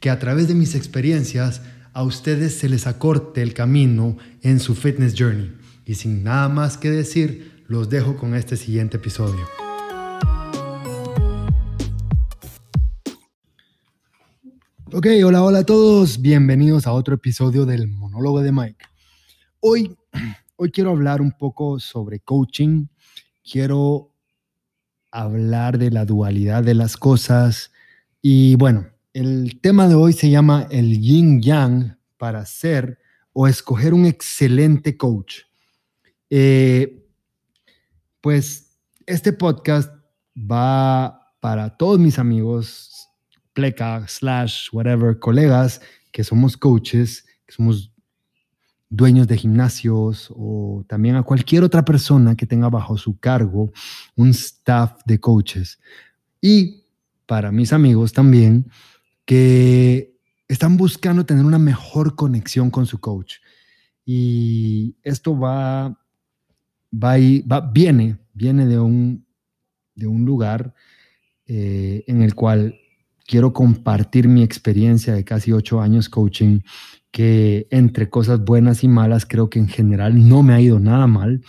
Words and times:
que 0.00 0.08
a 0.08 0.18
través 0.18 0.48
de 0.48 0.54
mis 0.54 0.74
experiencias 0.74 1.60
a 1.92 2.02
ustedes 2.02 2.58
se 2.58 2.70
les 2.70 2.86
acorte 2.86 3.42
el 3.42 3.52
camino 3.52 4.16
en 4.40 4.58
su 4.58 4.74
fitness 4.74 5.14
journey. 5.16 5.52
Y 5.84 5.94
sin 5.94 6.24
nada 6.24 6.48
más 6.48 6.78
que 6.78 6.90
decir, 6.90 7.64
los 7.68 7.90
dejo 7.90 8.16
con 8.16 8.34
este 8.34 8.56
siguiente 8.56 8.96
episodio. 8.96 9.46
Ok, 14.92 15.06
hola, 15.24 15.42
hola 15.42 15.58
a 15.60 15.66
todos. 15.66 16.20
Bienvenidos 16.20 16.86
a 16.86 16.92
otro 16.92 17.14
episodio 17.14 17.66
del 17.66 17.86
monólogo 17.86 18.40
de 18.40 18.52
Mike. 18.52 18.84
Hoy, 19.60 19.94
hoy 20.56 20.70
quiero 20.70 20.90
hablar 20.90 21.20
un 21.20 21.32
poco 21.32 21.78
sobre 21.78 22.20
coaching. 22.20 22.86
Quiero 23.44 24.14
hablar 25.10 25.76
de 25.76 25.90
la 25.90 26.06
dualidad 26.06 26.64
de 26.64 26.74
las 26.74 26.96
cosas. 26.96 27.70
Y 28.22 28.56
bueno, 28.56 28.86
el 29.12 29.60
tema 29.60 29.88
de 29.88 29.94
hoy 29.94 30.12
se 30.12 30.30
llama 30.30 30.66
el 30.70 31.00
yin 31.00 31.42
yang 31.42 31.96
para 32.16 32.46
ser 32.46 32.98
o 33.32 33.48
escoger 33.48 33.94
un 33.94 34.06
excelente 34.06 34.96
coach. 34.96 35.40
Eh, 36.28 37.06
pues 38.20 38.78
este 39.06 39.32
podcast 39.32 39.92
va 40.36 41.34
para 41.40 41.76
todos 41.76 41.98
mis 41.98 42.18
amigos, 42.18 43.08
pleca, 43.52 44.06
slash, 44.06 44.68
whatever, 44.72 45.18
colegas, 45.18 45.80
que 46.12 46.22
somos 46.22 46.56
coaches, 46.56 47.24
que 47.46 47.54
somos 47.54 47.92
dueños 48.88 49.26
de 49.26 49.38
gimnasios 49.38 50.32
o 50.36 50.84
también 50.88 51.16
a 51.16 51.22
cualquier 51.22 51.62
otra 51.62 51.84
persona 51.84 52.36
que 52.36 52.46
tenga 52.46 52.68
bajo 52.68 52.98
su 52.98 53.18
cargo 53.18 53.72
un 54.16 54.30
staff 54.30 55.00
de 55.04 55.18
coaches. 55.18 55.80
Y 56.40 56.84
para 57.26 57.52
mis 57.52 57.72
amigos 57.72 58.12
también, 58.12 58.70
que 59.30 60.16
están 60.48 60.76
buscando 60.76 61.24
tener 61.24 61.44
una 61.44 61.60
mejor 61.60 62.16
conexión 62.16 62.68
con 62.68 62.84
su 62.84 62.98
coach. 62.98 63.34
Y 64.04 64.96
esto 65.04 65.38
va, 65.38 65.90
va, 66.92 67.14
va 67.48 67.60
viene, 67.60 68.18
viene 68.34 68.66
de 68.66 68.80
un, 68.80 69.24
de 69.94 70.08
un 70.08 70.24
lugar 70.24 70.74
eh, 71.46 72.02
en 72.08 72.22
el 72.22 72.34
cual 72.34 72.74
quiero 73.24 73.52
compartir 73.52 74.26
mi 74.26 74.42
experiencia 74.42 75.14
de 75.14 75.22
casi 75.22 75.52
ocho 75.52 75.80
años 75.80 76.08
coaching, 76.08 76.62
que 77.12 77.68
entre 77.70 78.10
cosas 78.10 78.44
buenas 78.44 78.82
y 78.82 78.88
malas 78.88 79.26
creo 79.26 79.48
que 79.48 79.60
en 79.60 79.68
general 79.68 80.28
no 80.28 80.42
me 80.42 80.54
ha 80.54 80.60
ido 80.60 80.80
nada 80.80 81.06
mal. 81.06 81.40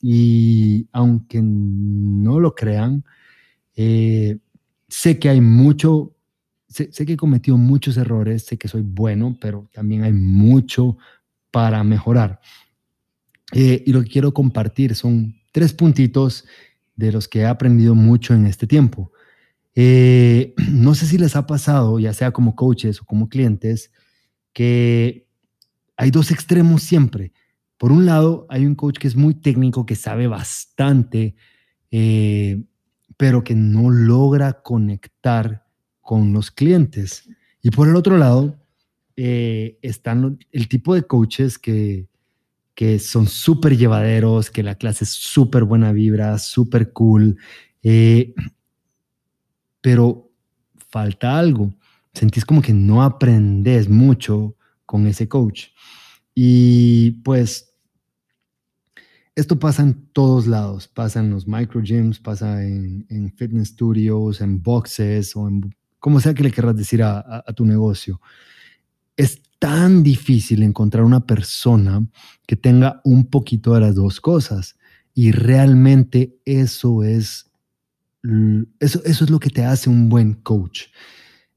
Y 0.00 0.88
aunque 0.92 1.42
no 1.42 2.40
lo 2.40 2.54
crean, 2.54 3.04
eh, 3.76 4.38
sé 4.88 5.18
que 5.18 5.28
hay 5.28 5.42
mucho 5.42 6.14
sé, 6.68 6.90
que 6.90 7.14
he 7.14 7.16
cometido 7.16 7.56
muchos 7.56 7.96
errores, 7.96 8.44
sé 8.44 8.58
que 8.58 8.68
soy 8.68 8.82
bueno, 8.82 9.36
pero 9.40 9.68
también 9.72 10.04
hay 10.04 10.12
mucho 10.12 10.98
para 11.50 11.82
mejorar. 11.82 12.40
Eh, 13.52 13.82
y 13.86 13.92
lo 13.92 14.02
que 14.02 14.10
quiero 14.10 14.34
compartir 14.34 14.94
son 14.94 15.34
tres 15.52 15.72
puntitos 15.72 16.44
de 16.96 17.12
los 17.12 17.28
que 17.28 17.40
he 17.40 17.46
aprendido 17.46 17.94
mucho 17.94 18.34
en 18.34 18.46
este 18.46 18.66
tiempo. 18.66 19.12
Eh, 19.74 20.54
no 20.70 20.94
sé 20.94 21.06
si 21.06 21.18
les 21.18 21.36
ha 21.36 21.46
pasado, 21.46 21.98
ya 21.98 22.12
sea 22.12 22.32
como 22.32 22.54
coaches 22.54 23.00
o 23.00 23.04
como 23.04 23.28
clientes, 23.28 23.90
que 24.52 25.26
hay 25.96 26.10
dos 26.10 26.30
extremos 26.30 26.82
siempre. 26.82 27.32
Por 27.78 27.92
un 27.92 28.06
lado, 28.06 28.46
hay 28.50 28.66
un 28.66 28.74
coach 28.74 28.98
que 28.98 29.06
es 29.06 29.14
muy 29.14 29.34
técnico, 29.34 29.86
que 29.86 29.94
sabe 29.94 30.26
bastante, 30.26 31.36
eh, 31.92 32.64
pero 33.16 33.44
que 33.44 33.54
no 33.54 33.88
logra 33.90 34.62
conectar 34.62 35.67
con 36.08 36.32
los 36.32 36.50
clientes. 36.50 37.28
Y 37.60 37.68
por 37.68 37.86
el 37.86 37.94
otro 37.94 38.16
lado, 38.16 38.58
eh, 39.14 39.78
están 39.82 40.38
el 40.50 40.66
tipo 40.66 40.94
de 40.94 41.02
coaches 41.02 41.58
que, 41.58 42.08
que 42.74 42.98
son 42.98 43.26
súper 43.26 43.76
llevaderos, 43.76 44.50
que 44.50 44.62
la 44.62 44.76
clase 44.76 45.04
es 45.04 45.10
súper 45.10 45.64
buena 45.64 45.92
vibra, 45.92 46.38
súper 46.38 46.94
cool, 46.94 47.36
eh, 47.82 48.32
pero 49.82 50.32
falta 50.88 51.38
algo. 51.38 51.74
Sentís 52.14 52.46
como 52.46 52.62
que 52.62 52.72
no 52.72 53.02
aprendes 53.02 53.86
mucho 53.90 54.56
con 54.86 55.06
ese 55.06 55.28
coach. 55.28 55.66
Y 56.34 57.20
pues 57.22 57.74
esto 59.34 59.58
pasa 59.58 59.82
en 59.82 60.08
todos 60.14 60.46
lados, 60.46 60.88
pasa 60.88 61.20
en 61.20 61.28
los 61.28 61.46
micro 61.46 61.82
gyms, 61.82 62.18
pasa 62.18 62.64
en, 62.64 63.04
en 63.10 63.30
fitness 63.30 63.68
studios, 63.68 64.40
en 64.40 64.62
boxes 64.62 65.36
o 65.36 65.46
en 65.46 65.74
como 65.98 66.20
sea 66.20 66.34
que 66.34 66.42
le 66.42 66.50
querrás 66.50 66.76
decir 66.76 67.02
a, 67.02 67.44
tu 67.54 67.64
negocio, 67.64 68.20
es 69.16 69.42
tan 69.58 70.02
difícil 70.02 70.62
encontrar 70.62 71.04
una 71.04 71.26
persona 71.26 72.06
que 72.46 72.56
tenga 72.56 73.00
un 73.04 73.26
poquito 73.26 73.74
de 73.74 73.80
las 73.80 73.94
dos 73.94 74.20
cosas. 74.20 74.76
Y 75.14 75.32
realmente 75.32 76.38
eso 76.44 77.02
es, 77.02 77.50
eso, 78.78 79.02
eso 79.04 79.24
es 79.24 79.30
lo 79.30 79.40
que 79.40 79.50
te 79.50 79.64
hace 79.64 79.90
un 79.90 80.08
buen 80.08 80.34
coach. 80.34 80.82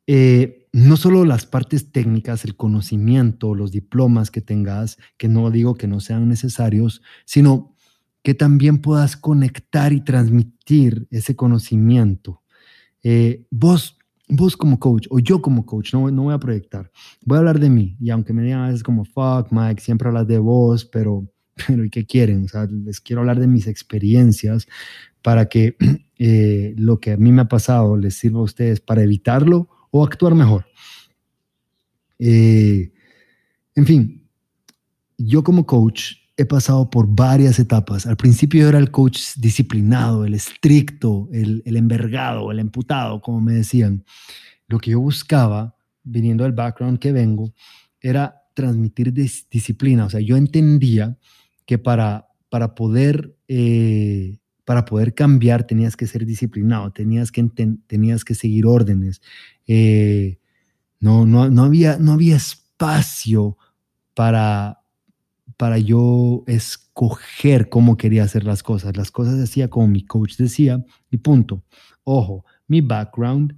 Eh, 0.07 0.67
no 0.73 0.97
solo 0.97 1.25
las 1.25 1.45
partes 1.45 1.91
técnicas, 1.91 2.45
el 2.45 2.55
conocimiento, 2.55 3.55
los 3.55 3.71
diplomas 3.71 4.31
que 4.31 4.41
tengas, 4.41 4.97
que 5.17 5.27
no 5.27 5.51
digo 5.51 5.75
que 5.75 5.87
no 5.87 5.99
sean 5.99 6.29
necesarios, 6.29 7.01
sino 7.25 7.75
que 8.23 8.33
también 8.33 8.79
puedas 8.79 9.17
conectar 9.17 9.93
y 9.93 10.01
transmitir 10.01 11.07
ese 11.11 11.35
conocimiento. 11.35 12.41
Eh, 13.03 13.45
vos 13.49 13.97
vos 14.31 14.55
como 14.55 14.79
coach 14.79 15.07
o 15.09 15.19
yo 15.19 15.41
como 15.41 15.65
coach, 15.65 15.93
no, 15.93 16.09
no 16.09 16.23
voy 16.23 16.33
a 16.33 16.39
proyectar, 16.39 16.89
voy 17.25 17.35
a 17.35 17.39
hablar 17.39 17.59
de 17.59 17.69
mí 17.69 17.97
y 17.99 18.09
aunque 18.09 18.33
me 18.33 18.41
digan 18.43 18.61
a 18.61 18.67
veces 18.67 18.81
como, 18.81 19.03
fuck 19.03 19.51
Mike, 19.51 19.81
siempre 19.81 20.07
hablas 20.07 20.27
de 20.27 20.39
vos, 20.39 20.85
pero, 20.85 21.27
pero 21.67 21.83
¿y 21.85 21.89
qué 21.89 22.05
quieren? 22.05 22.45
O 22.45 22.47
sea, 22.47 22.65
les 22.65 23.01
quiero 23.01 23.21
hablar 23.21 23.39
de 23.39 23.47
mis 23.47 23.67
experiencias 23.67 24.67
para 25.21 25.49
que 25.49 25.75
eh, 26.17 26.73
lo 26.77 26.99
que 26.99 27.11
a 27.11 27.17
mí 27.17 27.31
me 27.31 27.41
ha 27.41 27.47
pasado 27.47 27.97
les 27.97 28.15
sirva 28.15 28.39
a 28.39 28.43
ustedes 28.43 28.79
para 28.79 29.03
evitarlo 29.03 29.69
o 29.91 30.03
actuar 30.03 30.33
mejor. 30.33 30.65
Eh, 32.17 32.91
en 33.75 33.85
fin, 33.85 34.29
yo 35.17 35.43
como 35.43 35.65
coach 35.65 36.13
he 36.37 36.45
pasado 36.45 36.89
por 36.89 37.07
varias 37.07 37.59
etapas. 37.59 38.05
Al 38.07 38.17
principio 38.17 38.61
yo 38.61 38.69
era 38.69 38.79
el 38.79 38.91
coach 38.91 39.19
disciplinado, 39.37 40.25
el 40.25 40.33
estricto, 40.33 41.29
el, 41.31 41.61
envergado, 41.65 42.51
el 42.51 42.59
emputado, 42.59 43.21
como 43.21 43.41
me 43.41 43.53
decían. 43.53 44.03
Lo 44.67 44.79
que 44.79 44.91
yo 44.91 44.99
buscaba, 44.99 45.75
viniendo 46.03 46.43
del 46.43 46.53
background 46.53 46.99
que 46.99 47.11
vengo, 47.11 47.53
era 47.99 48.43
transmitir 48.53 49.13
disciplina. 49.13 50.05
O 50.05 50.09
sea, 50.09 50.21
yo 50.21 50.37
entendía 50.37 51.17
que 51.65 51.77
para, 51.77 52.27
para, 52.49 52.73
poder, 52.75 53.35
eh, 53.47 54.39
para 54.65 54.85
poder 54.85 55.13
cambiar 55.13 55.67
tenías 55.67 55.95
que 55.97 56.07
ser 56.07 56.25
disciplinado, 56.25 56.91
tenías 56.91 57.31
que, 57.31 57.47
tenías 57.87 58.23
que 58.23 58.35
seguir 58.35 58.65
órdenes. 58.65 59.21
Eh, 59.67 60.39
no, 60.99 61.25
no, 61.25 61.49
no, 61.49 61.63
había, 61.63 61.97
no 61.97 62.13
había 62.13 62.37
espacio 62.37 63.57
para, 64.13 64.80
para 65.61 65.77
yo 65.77 66.43
escoger 66.47 67.69
cómo 67.69 67.95
quería 67.95 68.23
hacer 68.23 68.45
las 68.45 68.63
cosas. 68.63 68.97
Las 68.97 69.11
cosas 69.11 69.37
decía 69.37 69.69
como 69.69 69.87
mi 69.87 70.03
coach 70.03 70.35
decía 70.37 70.83
y 71.11 71.17
punto. 71.17 71.63
Ojo, 72.03 72.45
mi 72.67 72.81
background 72.81 73.55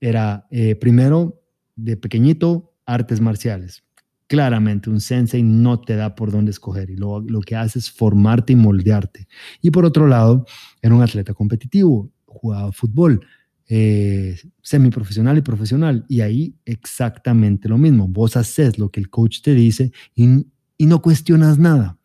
era 0.00 0.46
eh, 0.50 0.74
primero 0.74 1.42
de 1.76 1.98
pequeñito 1.98 2.72
artes 2.86 3.20
marciales. 3.20 3.84
Claramente 4.26 4.88
un 4.88 5.02
sensei 5.02 5.42
no 5.42 5.82
te 5.82 5.96
da 5.96 6.14
por 6.14 6.32
dónde 6.32 6.50
escoger 6.50 6.88
y 6.88 6.96
lo, 6.96 7.20
lo 7.20 7.42
que 7.42 7.56
hace 7.56 7.78
es 7.78 7.90
formarte 7.90 8.54
y 8.54 8.56
moldearte. 8.56 9.28
Y 9.60 9.70
por 9.70 9.84
otro 9.84 10.06
lado, 10.06 10.46
era 10.80 10.94
un 10.94 11.02
atleta 11.02 11.34
competitivo, 11.34 12.10
jugaba 12.24 12.72
fútbol, 12.72 13.20
eh, 13.68 14.38
semiprofesional 14.62 15.36
y 15.36 15.42
profesional. 15.42 16.06
Y 16.08 16.22
ahí 16.22 16.54
exactamente 16.64 17.68
lo 17.68 17.76
mismo. 17.76 18.08
Vos 18.08 18.34
haces 18.38 18.78
lo 18.78 18.88
que 18.90 19.00
el 19.00 19.10
coach 19.10 19.42
te 19.42 19.52
dice 19.52 19.92
y 20.14 20.46
y 20.76 20.86
no 20.86 21.00
cuestionas 21.02 21.58
nada. 21.58 21.98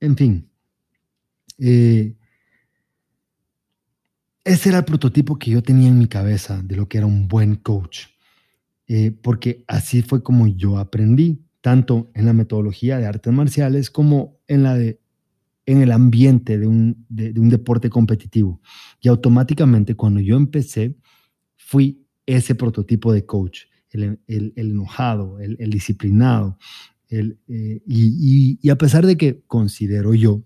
En 0.00 0.16
fin, 0.16 0.50
eh, 1.58 2.16
ese 4.44 4.68
era 4.70 4.78
el 4.78 4.84
prototipo 4.84 5.38
que 5.38 5.50
yo 5.50 5.62
tenía 5.62 5.88
en 5.88 5.98
mi 5.98 6.06
cabeza 6.06 6.60
de 6.62 6.76
lo 6.76 6.88
que 6.88 6.98
era 6.98 7.06
un 7.06 7.28
buen 7.28 7.56
coach. 7.56 8.06
eh, 8.88 9.12
porque 9.22 9.64
así 9.68 10.02
fue 10.02 10.22
como 10.22 10.46
yo 10.48 10.76
aprendí, 10.76 11.46
tanto 11.62 12.10
en 12.14 12.26
la 12.26 12.32
metodología 12.32 12.98
de 12.98 13.06
artes 13.06 13.32
marciales 13.32 13.90
como 13.90 14.38
en 14.48 14.64
la 14.64 14.74
de 14.74 15.02
en 15.66 15.82
el 15.82 15.92
ambiente 15.92 16.58
de 16.58 16.66
un, 16.66 17.06
de, 17.08 17.38
un 17.38 17.48
deporte 17.48 17.88
competitivo. 17.88 18.60
Y 19.00 19.08
automáticamente 19.08 19.94
cuando 19.94 20.20
yo 20.20 20.36
empecé, 20.36 20.96
fui 21.56 22.06
ese 22.26 22.54
prototipo 22.54 23.12
de 23.12 23.24
coach, 23.24 23.62
el, 23.90 24.18
enojado, 24.56 25.38
el, 25.40 25.70
disciplinado. 25.70 26.58
Eh, 27.12 27.82
y, 27.86 28.70
a 28.70 28.76
pesar 28.76 29.04
de 29.04 29.16
que 29.16 29.42
considero 29.46 30.14
yo 30.14 30.42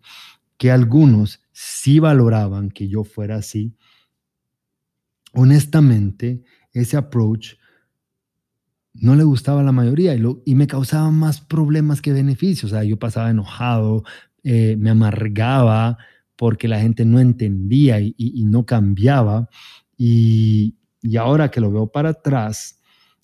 que 0.58 0.72
algunos 0.72 1.40
sí 1.52 2.00
valoraban 2.00 2.70
que 2.70 2.88
yo 2.88 3.04
fuera 3.04 3.36
así, 3.36 3.74
honestamente, 5.32 6.42
ese 6.72 6.96
approach 6.96 7.54
no 8.94 9.14
le 9.14 9.24
gustaba 9.24 9.60
a 9.60 9.64
la 9.64 9.72
mayoría 9.72 10.14
y 10.44 10.54
me 10.54 10.66
causaba 10.66 11.10
más 11.10 11.40
problemas 11.40 12.00
que 12.00 12.12
beneficios. 12.12 12.72
O 12.72 12.74
sea, 12.74 12.82
yo 12.82 12.98
pasaba 12.98 13.30
enojado, 13.30 14.04
eh, 14.42 14.76
me 14.78 14.90
amargaba 14.90 15.98
porque 16.34 16.66
la 16.66 16.80
gente 16.80 17.04
no 17.04 17.20
entendía 17.20 18.00
y, 18.00 18.44
no 18.44 18.64
cambiaba. 18.66 19.48
Y, 19.96 20.76
ahora 21.18 21.50
que 21.50 21.60
lo 21.60 21.70
veo 21.70 21.86
para 21.86 22.10
atrás, 22.10 22.80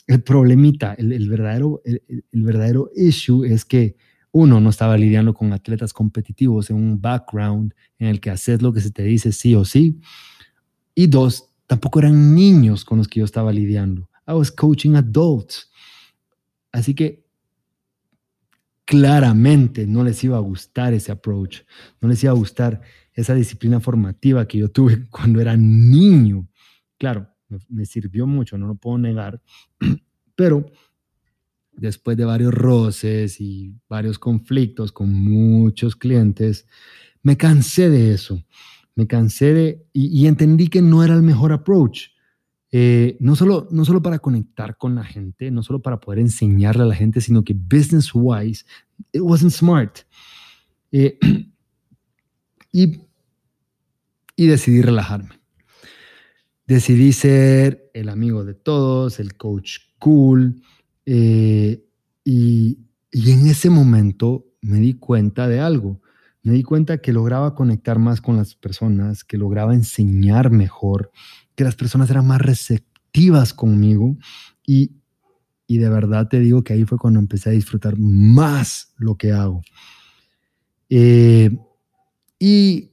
el 0.07 0.23
problemita, 0.23 0.95
el, 0.95 1.29
verdadero, 1.29 1.81
el, 1.85 2.03
verdadero 2.33 2.91
issue 2.95 3.45
es 3.45 3.65
que 3.65 3.97
uno 4.33 4.61
no 4.61 4.71
estaba 4.71 4.97
lidiando 4.97 5.35
con 5.35 5.53
atletas 5.53 5.93
competitivos 5.93 6.71
en 6.71 6.77
un 6.77 7.01
background 7.01 7.75
en 7.99 8.09
el 8.09 8.21
que 8.21 8.31
haces 8.31 8.63
lo 8.63 8.73
que 8.73 8.81
se 8.81 8.91
te 8.91 9.03
dice 9.03 9.33
sí 9.33 9.55
o 9.55 9.65
sí. 9.65 10.01
Y 10.95 11.07
dos, 11.07 11.51
tampoco 11.67 12.01
eran 12.01 12.35
niños 12.35 12.85
con 12.85 12.99
los 12.99 13.09
que 13.09 13.21
yo 13.21 13.25
estaba 13.25 13.53
lidiando. 13.53 14.09
I 14.27 14.33
was 14.33 14.51
coaching 14.51 14.95
adults. 14.95 15.71
Así 16.73 16.95
que 16.95 17.23
claramente 18.85 19.87
no 19.87 20.05
les 20.05 20.23
iba 20.25 20.37
a 20.37 20.41
gustar 20.41 20.93
ese 20.95 21.13
approach, 21.13 21.61
no 22.01 22.09
les 22.09 22.23
iba 22.25 22.33
a 22.33 22.37
gustar 22.37 22.81
esa 23.15 23.35
disciplina 23.35 23.81
formativa 23.81 24.47
que 24.47 24.59
yo 24.59 24.71
tuve 24.71 25.07
cuando 25.11 25.41
era 25.41 25.57
niño. 25.57 26.49
Claro, 26.99 27.32
me, 27.69 27.87
sirvió 27.87 28.27
mucho, 28.27 28.59
no 28.59 28.67
lo 28.67 28.75
puedo 28.75 28.99
negar, 28.99 29.41
pero 30.37 30.67
después 31.73 32.17
de 32.17 32.25
varios 32.25 32.53
roces 32.53 33.41
y 33.41 33.75
varios 33.89 34.19
conflictos 34.19 34.93
con 34.93 35.13
muchos 35.13 35.97
clientes, 35.97 36.67
me 37.23 37.37
cansé 37.37 37.89
de 37.89 38.13
eso, 38.13 38.43
me 38.95 39.07
cansé 39.07 39.55
de, 39.55 39.87
y 39.93 40.27
entendí 40.27 40.69
que 40.69 40.83
no 40.83 41.03
era 41.03 41.15
el 41.15 41.23
mejor 41.23 41.53
approach. 41.53 42.13
Eh, 42.75 43.19
no, 43.21 43.37
solo, 43.37 43.69
no 43.71 43.85
solo 43.85 44.01
para 44.01 44.19
conectar 44.19 44.79
con 44.79 44.95
la 44.95 45.05
gente, 45.05 45.51
no 45.51 45.63
solo 45.63 45.83
para 45.83 46.01
poder 46.01 46.21
enseñarle 46.21 46.83
a 46.83 46.87
la 46.87 46.95
gente, 46.95 47.21
sino 47.21 47.45
que 47.45 47.53
business 47.53 48.11
wise, 48.15 48.65
it 49.13 49.21
wasn't 49.21 49.53
smart. 49.53 49.99
Eh, 50.91 51.19
y, 52.73 53.03
y 54.37 54.47
decidí 54.47 54.81
relajarme. 54.81 55.42
Decidí 56.73 57.13
ser 57.13 57.91
el 57.93 58.09
amigo 58.09 58.47
de 58.47 58.55
todos, 58.55 59.21
el 59.21 59.37
coach 59.37 59.73
cool. 59.99 60.63
Eh, 61.05 61.85
y, 62.25 62.79
y 63.11 63.31
en 63.31 63.47
ese 63.47 63.69
momento 63.69 64.47
me 64.63 64.79
di 64.79 64.95
cuenta 64.95 65.49
de 65.49 65.61
algo. 65.61 66.01
Me 66.43 66.55
di 66.55 66.63
cuenta 66.63 66.97
que 66.97 67.13
lograba 67.13 67.55
conectar 67.55 67.99
más 67.99 68.23
con 68.23 68.39
las 68.39 68.55
personas, 68.55 69.23
que 69.23 69.37
lograba 69.37 69.75
enseñar 69.75 70.51
mejor, 70.51 71.11
que 71.55 71.63
las 71.63 71.77
personas 71.77 72.09
eran 72.09 72.27
más 72.27 72.41
receptivas 72.41 73.53
conmigo 73.53 74.17
y, 74.67 74.93
y 75.67 75.77
de 75.77 75.91
verdad 75.91 76.27
te 76.27 76.41
digo 76.41 76.65
que 76.65 76.73
ahí 76.73 76.85
fue 76.85 76.97
cuando 76.97 77.21
empecé 77.21 77.51
a 77.51 77.53
disfrutar 77.53 77.99
más 77.99 78.95
lo 78.97 79.17
que 79.17 79.33
hago. 79.33 79.61
Eh, 80.89 81.55
y 82.39 82.92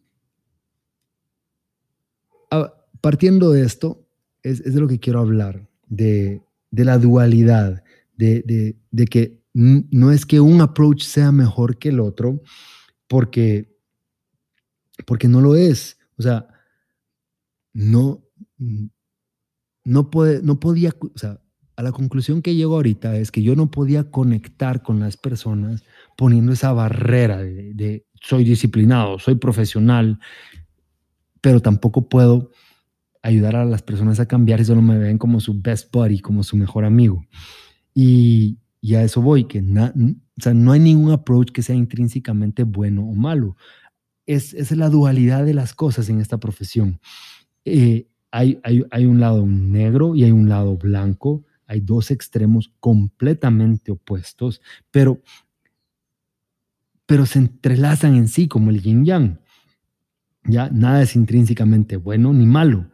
partiendo 3.01 3.51
de 3.51 3.63
esto, 3.63 4.06
es, 4.44 4.62
es, 4.62 4.74
de 4.74 4.80
lo 4.80 4.88
que 4.88 5.00
quiero 5.00 5.19
hablar, 5.19 5.68
de, 5.88 6.42
de 6.72 6.86
la 6.86 6.98
dualidad, 6.98 7.84
de, 8.16 8.42
de, 8.42 8.75
de, 8.92 9.06
que 9.06 9.40
no 9.54 10.12
es 10.12 10.25
que 10.25 10.40
un 10.40 10.62
approach 10.62 11.04
sea 11.04 11.31
mejor 11.31 11.78
que 11.78 11.90
el 11.90 12.00
otro, 12.00 12.42
porque, 13.07 13.75
porque 15.06 15.28
no 15.28 15.42
lo 15.42 15.56
es. 15.56 15.98
O 16.18 16.22
sea, 16.22 16.48
no, 17.74 18.24
no, 19.84 20.10
puede, 20.10 20.42
no 20.44 20.60
podía, 20.60 20.94
o 21.00 21.18
sea, 21.18 21.42
a 21.75 21.84
la 21.84 21.92
conclusión 21.92 22.42
que 22.42 22.56
llego 22.56 22.75
ahorita 22.75 23.16
es 23.18 23.31
que 23.31 23.42
yo 23.42 23.56
no 23.56 23.72
podía 23.72 24.12
conectar 24.12 24.84
con 24.84 25.00
las 25.00 25.16
personas 25.16 25.84
poniendo 26.18 26.51
esa 26.51 26.74
barrera 26.74 27.38
de, 27.38 28.06
soy 28.22 28.44
disciplinado, 28.44 29.18
soy 29.18 29.36
profesional, 29.36 30.19
pero 31.40 31.62
tampoco 31.62 32.10
puedo 32.10 32.51
ayudar 33.21 33.56
a 33.56 33.66
las 33.66 33.81
personas 33.81 34.19
a 34.19 34.27
cambiar 34.27 34.62
y 34.62 34.66
solo 34.66 34.81
me 34.81 34.98
ven 34.98 35.18
como 35.18 35.39
su 35.39 35.60
best 35.60 35.94
buddy, 35.94 36.19
como 36.19 36.44
su 36.44 36.56
mejor 36.56 36.86
amigo. 36.86 37.25
Y, 37.94 38.57
a 38.95 39.04
eso 39.04 39.21
voy, 39.21 39.45
que 39.45 39.60
o 39.60 40.42
sea, 40.42 40.54
no 40.54 40.71
hay 40.71 40.80
ningún 40.80 41.12
approach 41.12 41.51
que 41.51 41.62
sea 41.62 41.75
intrínsecamente 41.75 42.63
bueno 42.63 43.04
o 43.04 43.13
malo. 43.13 43.57
Es, 44.25 44.54
es 44.54 44.71
la 44.71 44.89
dualidad 44.89 45.45
de 45.45 45.54
las 45.54 45.74
cosas 45.74 46.07
en 46.10 46.21
esta 46.21 46.39
profesión. 46.39 47.00
Eh, 47.66 48.07
hay, 48.31 48.60
hay, 48.63 49.06
un 49.06 49.19
lado 49.19 49.45
negro 49.45 50.15
y 50.15 50.24
hay 50.24 50.31
un 50.31 50.50
lado 50.50 50.77
blanco, 50.77 51.44
hay 51.65 51.81
dos 51.81 52.12
extremos 52.12 52.72
completamente 52.80 53.92
opuestos, 53.92 54.62
pero, 54.92 55.22
pero 57.06 57.25
se 57.25 57.39
entrelazan 57.39 58.15
en 58.15 58.27
sí 58.27 58.48
como 58.48 58.69
el 58.69 58.81
yin 58.81 59.04
yang. 59.04 59.39
Ya 60.44 60.69
nada 60.69 61.01
es 61.01 61.15
intrínsecamente 61.15 61.98
bueno 61.98 62.33
ni 62.33 62.45
malo. 62.45 62.89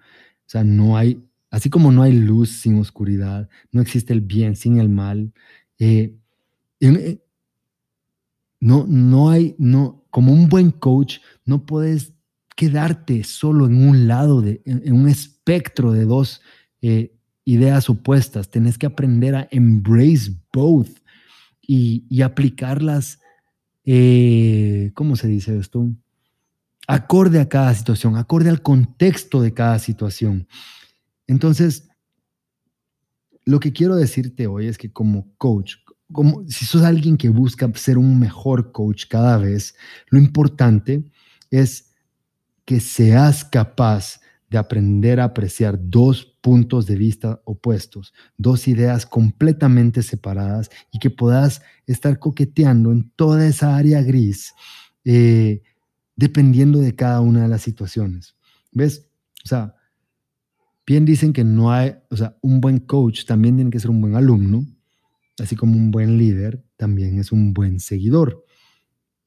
O 0.47 0.50
sea, 0.50 0.63
no 0.63 0.97
hay, 0.97 1.24
así 1.50 1.69
como 1.69 1.92
no 1.92 2.03
hay 2.03 2.13
luz 2.13 2.62
sin 2.62 2.80
oscuridad, 2.80 3.50
no 3.71 3.81
existe 3.81 4.13
el 4.13 4.21
bien 4.21 4.56
sin 4.56 4.80
el 4.80 4.89
mal. 4.89 5.33
Eh, 5.80 6.15
eh, 6.80 7.19
no, 8.59 8.86
no 8.88 9.30
hay, 9.30 9.56
no, 9.57 10.06
como 10.09 10.33
un 10.33 10.47
buen 10.47 10.71
coach, 10.71 11.18
no 11.45 11.65
puedes 11.65 12.13
quedarte 12.56 13.24
solo 13.24 13.65
en 13.68 13.88
un 13.88 14.07
lado, 14.07 14.42
de, 14.42 14.62
en, 14.65 14.94
un 14.94 15.09
espectro 15.09 15.92
de 15.92 16.06
dos 16.06 16.42
eh, 16.81 17.13
ideas 17.44 17.89
opuestas. 17.89 18.50
Tenés 18.50 18.77
que 18.77 18.86
aprender 18.86 19.36
a 19.36 19.47
embrace 19.51 20.31
both 20.53 20.89
y, 21.62 22.21
aplicarlas, 22.21 23.19
eh, 23.83 24.92
¿cómo 24.94 25.16
se 25.16 25.28
dice 25.28 25.57
esto? 25.57 25.90
Acorde 26.87 27.39
a 27.39 27.49
cada 27.49 27.73
situación, 27.73 28.15
acorde 28.15 28.49
al 28.49 28.61
contexto 28.61 29.42
de 29.42 29.54
cada 29.54 29.80
situación. 29.80 30.47
Entonces, 31.27 31.87
lo 33.45 33.59
que 33.59 33.73
quiero 33.73 33.95
decirte 33.95 34.47
hoy 34.47 34.68
es 34.68 34.77
que 34.77 34.92
como 34.92 35.33
coach, 35.37 35.75
como 36.11 36.44
si 36.47 36.65
sos 36.65 36.83
alguien 36.83 37.18
que 37.18 37.30
busca 37.30 37.71
ser 37.75 37.97
un 37.97 38.19
mejor 38.19 38.71
coach 38.71 39.06
cada 39.07 39.37
vez, 39.37 39.75
lo 40.09 40.19
importante 40.19 41.04
es 41.49 41.92
que 42.65 42.80
seas 42.80 43.45
capaz 43.45 44.19
de 44.49 44.57
aprender 44.57 45.19
a 45.19 45.25
apreciar 45.25 45.77
dos 45.80 46.25
puntos 46.42 46.85
de 46.85 46.95
vista 46.95 47.42
opuestos, 47.45 48.13
dos 48.37 48.68
ideas 48.68 49.06
completamente 49.06 50.04
separadas 50.04 50.69
y 50.92 50.99
que 50.99 51.09
puedas 51.09 51.61
estar 51.87 52.19
coqueteando 52.19 52.92
en 52.92 53.09
toda 53.15 53.45
esa 53.47 53.75
área 53.75 54.01
gris 54.01 54.54
eh, 55.04 55.61
dependiendo 56.16 56.80
de 56.80 56.95
cada 56.95 57.22
una 57.22 57.44
de 57.44 57.48
las 57.48 57.62
situaciones. 57.62 58.36
¿Ves? 58.72 59.07
O 59.44 59.48
sea, 59.48 59.76
bien 60.86 61.06
dicen 61.06 61.34
que 61.34 61.44
no 61.44 61.72
hay, 61.72 61.95
o 62.10 62.18
sea, 62.18 62.38
un 62.42 62.62
buen 62.62 62.80
coach 62.80 63.26
también 63.26 63.56
tiene 63.56 63.72
que 63.72 63.80
ser 63.80 63.92
un 63.92 64.02
buen 64.02 64.16
alumno, 64.16 64.66
así 65.40 65.56
como 65.56 65.76
un 65.76 65.92
buen 65.92 66.18
líder 66.18 66.64
también 66.78 67.19
es 67.19 67.31
un 67.31 67.54
buen 67.54 67.80
seguidor. 67.80 68.45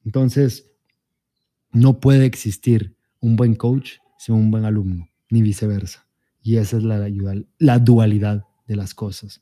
Entonces, 0.05 0.71
no 1.71 1.99
puede 1.99 2.25
existir 2.25 2.95
un 3.19 3.35
buen 3.35 3.55
coach 3.55 3.97
sea 4.19 4.35
un 4.35 4.51
buen 4.51 4.65
alumno, 4.65 5.09
ni 5.29 5.41
viceversa. 5.41 6.05
Y 6.41 6.57
esa 6.57 6.77
es 6.77 6.83
la, 6.83 7.09
la 7.57 7.79
dualidad 7.79 8.43
de 8.67 8.75
las 8.75 8.93
cosas. 8.93 9.41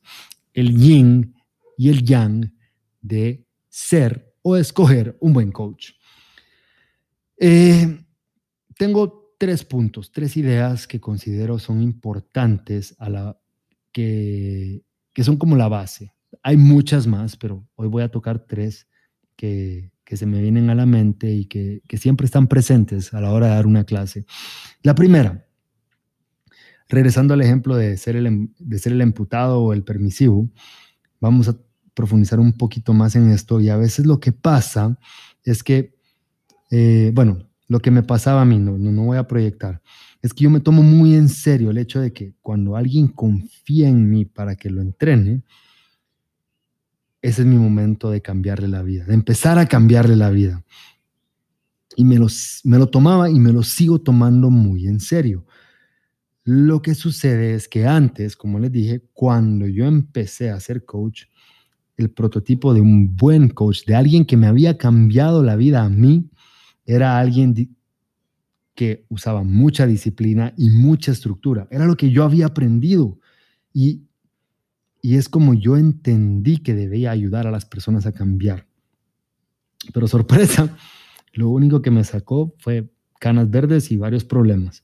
El 0.53 0.77
yin 0.77 1.35
y 1.77 1.89
el 1.89 2.03
yang 2.03 2.53
de 3.01 3.45
ser 3.69 4.33
o 4.43 4.55
escoger 4.55 5.17
un 5.19 5.33
buen 5.33 5.51
coach. 5.51 5.93
Eh, 7.37 8.03
tengo 8.75 9.35
tres 9.37 9.63
puntos, 9.63 10.11
tres 10.11 10.37
ideas 10.37 10.87
que 10.87 10.99
considero 10.99 11.59
son 11.59 11.81
importantes 11.81 12.95
a 12.99 13.09
la 13.09 13.39
que, 13.91 14.83
que 15.13 15.23
son 15.23 15.37
como 15.37 15.55
la 15.55 15.67
base. 15.67 16.13
Hay 16.43 16.57
muchas 16.57 17.07
más, 17.07 17.37
pero 17.37 17.67
hoy 17.75 17.87
voy 17.87 18.03
a 18.03 18.09
tocar 18.09 18.45
tres 18.45 18.87
que, 19.35 19.91
que 20.07 20.15
se 20.15 20.25
me 20.25 20.41
vienen 20.41 20.69
a 20.69 20.75
la 20.75 20.85
mente 20.85 21.33
y 21.33 21.45
que, 21.45 21.81
siempre 21.97 22.25
están 22.25 22.47
presentes 22.47 23.13
a 23.13 23.19
la 23.19 23.33
hora 23.33 23.47
de 23.47 23.55
dar 23.55 23.67
una 23.67 23.83
clase. 23.83 24.25
La 24.81 24.95
primera, 24.95 25.45
regresando 26.87 27.33
al 27.33 27.41
ejemplo 27.41 27.75
de 27.75 27.97
ser, 27.97 28.15
el, 28.15 28.27
em, 28.27 28.53
de 28.57 28.79
ser 28.79 28.93
el 28.93 29.01
emputado 29.01 29.59
o 29.61 29.73
el 29.73 29.83
permisivo, 29.83 30.49
vamos 31.19 31.49
a 31.49 31.57
profundizar 31.93 32.39
un 32.39 32.53
poquito 32.53 32.93
más 32.93 33.17
en 33.17 33.31
esto 33.31 33.59
y 33.59 33.67
a 33.67 33.75
veces 33.75 34.05
lo 34.05 34.21
que 34.21 34.31
pasa 34.31 34.97
es 35.43 35.61
que, 35.61 35.96
eh, 36.69 37.11
bueno, 37.13 37.47
lo 37.67 37.79
que 37.79 37.91
me 37.91 38.03
pasaba 38.03 38.41
a 38.41 38.45
mí, 38.45 38.57
no, 38.59 38.77
no, 38.77 39.03
voy 39.03 39.17
a 39.17 39.27
proyectar, 39.27 39.81
es 40.21 40.33
que 40.33 40.45
yo 40.45 40.49
me 40.49 40.59
tomo 40.59 40.83
muy 40.83 41.15
en 41.15 41.29
serio 41.29 41.71
el 41.71 41.77
hecho 41.77 41.99
de 41.99 42.13
que 42.13 42.33
cuando 42.41 42.75
alguien 42.75 43.07
confía 43.07 43.87
en 43.89 44.09
mí 44.09 44.25
para 44.25 44.55
que 44.55 44.69
lo 44.69 44.81
entrene, 44.81 45.43
ese 47.21 47.41
es 47.41 47.47
mi 47.47 47.57
momento 47.57 48.09
de 48.09 48.21
cambiarle 48.21 48.67
la 48.67 48.83
vida, 48.83 49.05
de 49.05 49.13
empezar 49.13 49.59
a 49.59 49.67
cambiarle 49.67 50.15
la 50.15 50.29
vida. 50.29 50.63
Y 51.95 52.05
me, 52.05 52.19
me 52.63 52.77
lo 52.77 52.87
tomaba 52.87 53.29
y 53.29 53.39
me 53.39 53.51
lo 53.51 53.63
sigo 53.63 53.99
tomando 53.99 54.49
muy 54.49 54.87
en 54.87 54.99
serio. 54.99 55.45
Lo 56.43 56.81
que 56.81 56.95
sucede 56.95 57.55
es 57.55 57.67
que 57.67 57.85
antes, 57.85 58.35
como 58.35 58.59
les 58.59 58.71
dije, 58.71 59.03
cuando 59.13 59.67
yo 59.67 59.85
empecé 59.85 60.49
a 60.49 60.59
ser 60.59 60.85
coach, 60.85 61.23
el 61.97 62.11
prototipo 62.11 62.73
de 62.73 62.81
un 62.81 63.17
buen 63.17 63.49
coach, 63.49 63.83
de 63.85 63.95
alguien 63.95 64.25
que 64.25 64.37
me 64.37 64.47
había 64.47 64.77
cambiado 64.77 65.43
la 65.43 65.55
vida 65.55 65.83
a 65.83 65.89
mí, 65.89 66.29
era 66.87 67.19
alguien 67.19 67.75
que 68.73 69.05
usaba 69.09 69.43
mucha 69.43 69.85
disciplina 69.85 70.53
y 70.57 70.71
mucha 70.71 71.11
estructura. 71.11 71.67
Era 71.69 71.85
lo 71.85 71.95
que 71.95 72.09
yo 72.09 72.23
había 72.23 72.47
aprendido. 72.47 73.19
Y, 73.71 74.07
y 75.03 75.17
es 75.17 75.29
como 75.29 75.53
yo 75.53 75.77
entendí 75.77 76.57
que 76.57 76.73
debía 76.73 77.11
ayudar 77.11 77.45
a 77.45 77.51
las 77.51 77.65
personas 77.65 78.07
a 78.07 78.11
cambiar. 78.13 78.65
Pero 79.93 80.07
sorpresa, 80.07 80.75
lo 81.33 81.49
único 81.49 81.83
que 81.83 81.91
me 81.91 82.03
sacó 82.03 82.55
fue 82.57 82.91
canas 83.19 83.51
verdes 83.51 83.91
y 83.91 83.97
varios 83.97 84.23
problemas. 84.23 84.83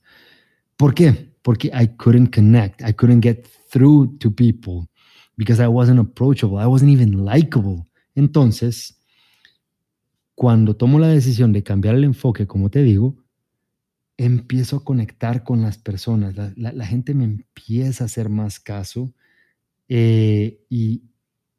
¿Por 0.77 0.93
qué? 0.93 1.33
porque 1.43 1.69
I 1.74 1.88
couldn't 1.98 2.33
connect. 2.33 2.81
I 2.81 2.93
couldn't 2.93 3.22
get 3.22 3.48
through 3.69 4.17
to 4.19 4.31
people 4.31 4.88
because 5.38 5.62
I 5.62 5.67
wasn't 5.67 6.00
approachable. 6.00 6.57
I 6.57 6.65
wasn't 6.65 6.91
even 6.91 7.24
likable. 7.24 7.86
Entonces, 8.15 8.98
cuando 10.35 10.75
tomo 10.75 10.99
la 10.99 11.07
decisión 11.07 11.53
de 11.53 11.63
cambiar 11.63 11.95
el 11.95 12.03
enfoque, 12.03 12.47
como 12.47 12.69
te 12.69 12.83
digo, 12.83 13.17
empiezo 14.17 14.77
a 14.77 14.83
conectar 14.83 15.43
con 15.43 15.61
las 15.61 15.77
personas. 15.77 16.35
La, 16.55 16.85
gente 16.85 17.13
me 17.13 17.23
empieza 17.23 18.03
a 18.03 18.05
hacer 18.05 18.29
más 18.29 18.59
caso 18.59 19.13
eh, 19.87 20.59
y, 20.69 21.03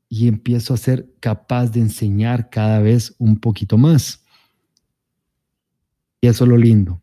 y 0.08 0.28
empiezo 0.28 0.74
a 0.74 0.78
ser 0.78 1.12
capaz 1.20 1.68
de 1.68 1.80
enseñar 1.80 2.50
cada 2.50 2.80
vez 2.80 3.14
un 3.18 3.38
poquito 3.38 3.78
más. 3.78 4.24
Y 6.20 6.28
eso 6.28 6.44
es 6.44 6.50
lo 6.50 6.56
lindo. 6.56 7.02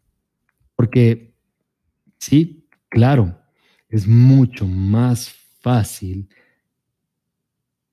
Porque 0.76 1.34
sí, 2.18 2.62
Claro, 2.92 3.40
es 3.88 4.06
mucho 4.06 4.68
más 4.68 5.34
fácil 5.62 6.28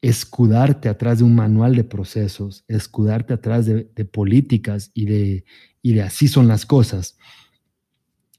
escudarte 0.00 0.88
atrás 0.88 1.18
de 1.18 1.24
un 1.24 1.34
manual 1.34 1.74
de 1.74 1.84
procesos, 1.84 2.64
escudarte 2.68 3.34
atrás 3.34 3.66
de, 3.66 3.84
políticas 4.04 4.90
y 4.94 5.06
de, 5.06 5.44
y 5.82 5.94
de 5.94 6.02
así 6.02 6.28
son 6.28 6.46
las 6.48 6.66
cosas. 6.66 7.18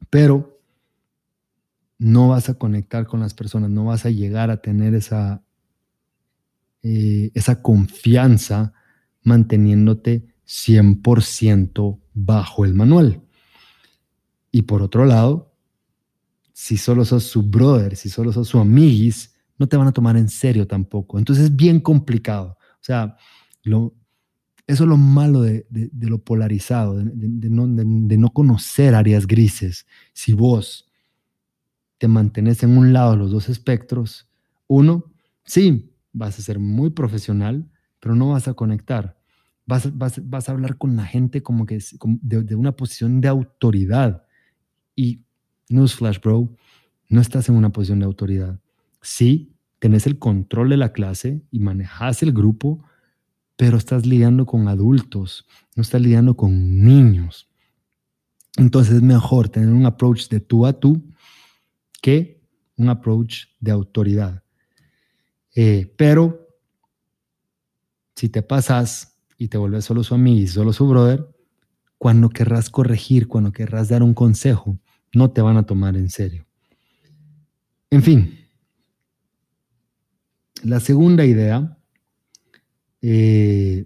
Pero 0.10 0.62
no 1.98 2.30
vas 2.30 2.50
a 2.50 2.54
conectar 2.54 3.06
con 3.06 3.20
las 3.20 3.34
personas, 3.34 3.70
no 3.70 3.86
vas 3.86 4.06
a 4.06 4.10
llegar 4.10 4.50
a 4.50 4.62
tener 4.62 4.96
esa, 4.96 5.44
eh, 6.82 7.32
esa 7.34 7.62
confianza 7.62 8.74
manteniéndote 9.24 10.34
100% 10.48 12.00
bajo 12.13 12.66
el 12.66 12.74
manual. 12.74 13.22
Y 14.51 14.63
por 14.63 14.82
otro 14.82 15.06
lado, 15.06 15.54
si 16.54 16.78
solo 16.78 17.06
sos 17.06 17.25
su 17.25 17.44
brother, 17.44 17.96
si 17.96 18.10
solo 18.10 18.32
sos 18.32 18.48
su 18.48 18.60
amiguis, 18.60 19.29
no 19.60 19.68
te 19.68 19.78
van 19.78 19.88
a 19.88 19.92
tomar 19.92 20.18
en 20.18 20.30
serio 20.30 20.66
tampoco. 20.66 21.20
Entonces 21.20 21.46
es 21.46 21.56
bien 21.56 21.80
complicado. 21.80 22.58
O 22.75 22.84
sea, 22.84 23.18
eso 24.70 24.84
es 24.84 24.89
lo 24.89 24.98
malo 24.98 25.42
de, 25.42 25.68
lo 26.00 26.24
polarizado, 26.24 26.96
de, 26.96 27.50
no, 27.50 27.68
de, 27.68 28.18
no, 28.18 28.30
conocer 28.30 28.96
áreas 28.96 29.28
grises. 29.28 29.86
Si 30.13 30.34
vos 30.34 30.89
te 31.98 32.08
mantenés 32.08 32.63
en 32.63 32.78
un 32.78 32.94
lado 32.94 33.12
de 33.12 33.18
los 33.18 33.32
dos 33.32 33.50
espectros, 33.50 34.30
uno, 34.68 35.12
sí, 35.44 35.94
vas 36.13 36.39
a 36.39 36.42
ser 36.42 36.58
muy 36.58 36.92
profesional, 36.92 37.70
pero 38.00 38.16
no 38.16 38.30
vas 38.30 38.48
a 38.48 38.54
conectar. 38.54 39.20
Vas, 39.66 39.96
vas, 39.96 40.22
vas 40.28 40.48
a 40.48 40.54
hablar 40.54 40.78
con 40.78 40.96
la 40.96 41.06
gente 41.06 41.44
como 41.44 41.66
que 41.66 41.80
de, 42.22 42.56
una 42.56 42.72
posición 42.72 43.20
de 43.20 43.28
autoridad. 43.28 44.24
Y 44.96 45.25
Newsflash, 45.68 46.20
bro, 46.22 46.50
no 47.10 47.22
estás 47.22 47.50
en 47.50 47.56
una 47.56 47.72
posición 47.72 48.00
de 48.00 48.06
autoridad. 48.06 48.60
Sí, 49.01 49.56
tenés 49.79 50.08
el 50.08 50.20
control 50.20 50.70
de 50.70 50.77
la 50.77 50.91
clase 50.91 51.41
y 51.51 51.60
manejas 51.60 52.22
el 52.24 52.34
grupo, 52.34 52.84
pero 53.56 53.77
estás 53.77 54.06
lidiando 54.06 54.46
con 54.46 54.68
adultos, 54.68 55.46
no 55.75 55.82
estás 55.82 56.01
lidiando 56.01 56.36
con 56.36 56.84
niños. 56.84 57.50
Entonces 58.58 58.96
es 58.96 59.01
mejor 59.01 59.50
tener 59.50 59.70
un 59.70 59.86
approach 59.86 60.27
de 60.29 60.39
tú 60.39 60.65
a 60.65 60.74
tú 60.74 61.01
que 62.01 62.41
un 62.75 62.89
approach 62.89 63.46
de 63.60 63.72
autoridad. 63.72 64.44
Eh, 65.56 65.94
pero 65.98 66.48
si 68.15 68.29
te 68.29 68.41
pasas 68.41 69.18
y 69.38 69.48
te 69.48 69.58
vuelves 69.58 69.86
solo 69.86 70.03
su 70.03 70.13
amigo 70.13 70.39
y 70.39 70.48
solo 70.48 70.74
su 70.74 70.88
brother, 70.88 71.27
cuando 71.98 72.29
querrás 72.29 72.70
corregir, 72.70 73.27
cuando 73.27 73.51
querrás 73.51 73.89
dar 73.89 74.03
un 74.03 74.13
consejo, 74.13 74.79
no 75.13 75.32
te 75.32 75.41
van 75.41 75.58
a 75.58 75.65
tomar 75.65 75.96
en 75.96 76.10
serio. 76.10 76.46
En 77.89 78.03
fin, 78.03 78.38
la 80.63 80.80
segunda 80.80 81.25
idea 81.25 81.78
eh, 83.01 83.86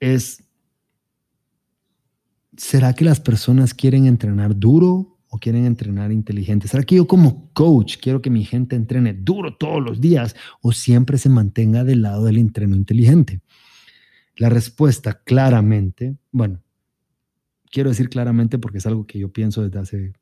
es, 0.00 0.44
¿será 2.56 2.94
que 2.94 3.04
las 3.04 3.20
personas 3.20 3.74
quieren 3.74 4.06
entrenar 4.06 4.56
duro 4.56 5.18
o 5.28 5.38
quieren 5.38 5.64
entrenar 5.64 6.12
inteligente? 6.12 6.68
¿Será 6.68 6.82
que 6.82 6.96
yo 6.96 7.06
como 7.06 7.50
coach 7.52 7.96
quiero 8.00 8.20
que 8.20 8.30
mi 8.30 8.44
gente 8.44 8.76
entrene 8.76 9.14
duro 9.14 9.56
todos 9.56 9.82
los 9.82 10.00
días 10.00 10.36
o 10.60 10.72
siempre 10.72 11.18
se 11.18 11.28
mantenga 11.28 11.84
del 11.84 12.02
lado 12.02 12.24
del 12.24 12.38
entreno 12.38 12.76
inteligente? 12.76 13.40
La 14.36 14.48
respuesta 14.48 15.22
claramente, 15.24 16.16
bueno, 16.30 16.62
quiero 17.70 17.90
decir 17.90 18.08
claramente 18.08 18.58
porque 18.58 18.78
es 18.78 18.86
algo 18.86 19.06
que 19.06 19.18
yo 19.18 19.32
pienso 19.32 19.62
desde 19.62 19.78
hace 19.78 20.12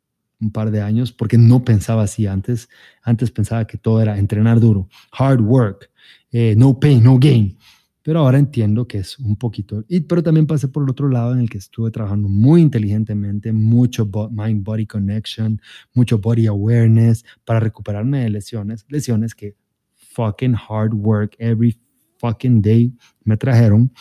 un 0.40 0.50
par 0.50 0.70
de 0.70 0.80
años 0.80 1.12
porque 1.12 1.38
no 1.38 1.64
pensaba 1.64 2.02
así 2.02 2.26
antes. 2.26 2.68
Antes 3.02 3.30
pensaba 3.30 3.66
que 3.66 3.78
todo 3.78 4.00
era 4.00 4.18
entrenar 4.18 4.61
duro, 4.61 4.88
hard 5.12 5.40
work, 5.40 5.90
eh, 6.32 6.54
no 6.56 6.78
pain, 6.78 7.02
no 7.02 7.18
gain. 7.18 7.56
Pero 8.02 8.20
ahora 8.20 8.38
entiendo 8.38 8.88
que 8.88 8.99
es 8.99 9.18
un 9.18 9.37
poquito, 9.37 9.85
y, 9.87 10.00
pero 10.00 10.23
también 10.23 10.47
pasé 10.47 10.68
por 10.68 10.82
el 10.82 10.90
otro 10.90 11.09
lado 11.09 11.35
en 11.35 11.40
el 11.40 11.50
que 11.50 11.59
estuve 11.59 11.90
trabajando 11.90 12.28
muy 12.28 12.62
inteligentemente, 12.62 13.52
mucho 13.52 14.11
mind-body 14.30 14.87
connection, 14.87 15.61
mucho 15.92 16.18
body 16.18 16.47
awareness 16.47 17.25
para 17.44 17.61
recuperarme 17.61 18.20
de 18.20 18.30
lesiones, 18.30 18.87
lesiones 18.88 19.35
que 19.35 19.54
fucking 19.94 20.54
hard 20.54 20.94
work 20.94 21.37
every 21.38 21.78
fucking 22.18 22.62
day 22.62 22.92
me 23.25 23.37
trajeron. 23.37 23.92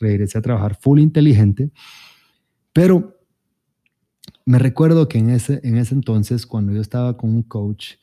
Regresé 0.00 0.38
a 0.38 0.42
trabajar 0.42 0.76
full 0.76 0.98
inteligente, 0.98 1.70
pero 2.72 3.17
me 4.44 4.58
recuerdo 4.58 5.08
que 5.08 5.18
en 5.18 5.30
ese, 5.30 5.60
en 5.62 5.76
ese 5.76 5.94
entonces, 5.94 6.46
cuando 6.46 6.72
yo 6.72 6.80
estaba 6.80 7.16
con 7.16 7.30
un 7.30 7.42
coach 7.42 7.94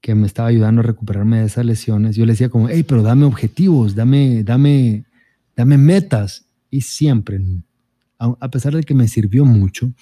que 0.00 0.14
me 0.14 0.26
estaba 0.26 0.48
ayudando 0.48 0.80
a 0.80 0.84
recuperarme 0.84 1.40
de 1.40 1.46
esas 1.46 1.64
lesiones, 1.64 2.16
yo 2.16 2.24
le 2.24 2.32
decía 2.32 2.48
como, 2.48 2.68
hey, 2.68 2.84
pero 2.84 3.02
dame 3.02 3.24
objetivos, 3.24 3.94
dame, 3.94 4.44
dame, 4.44 5.04
dame 5.56 5.78
metas. 5.78 6.46
Y 6.70 6.82
siempre, 6.82 7.40
a 8.18 8.50
pesar 8.50 8.74
de 8.74 8.82
que 8.82 8.94
me 8.94 9.08
sirvió 9.08 9.44
mucho, 9.44 9.92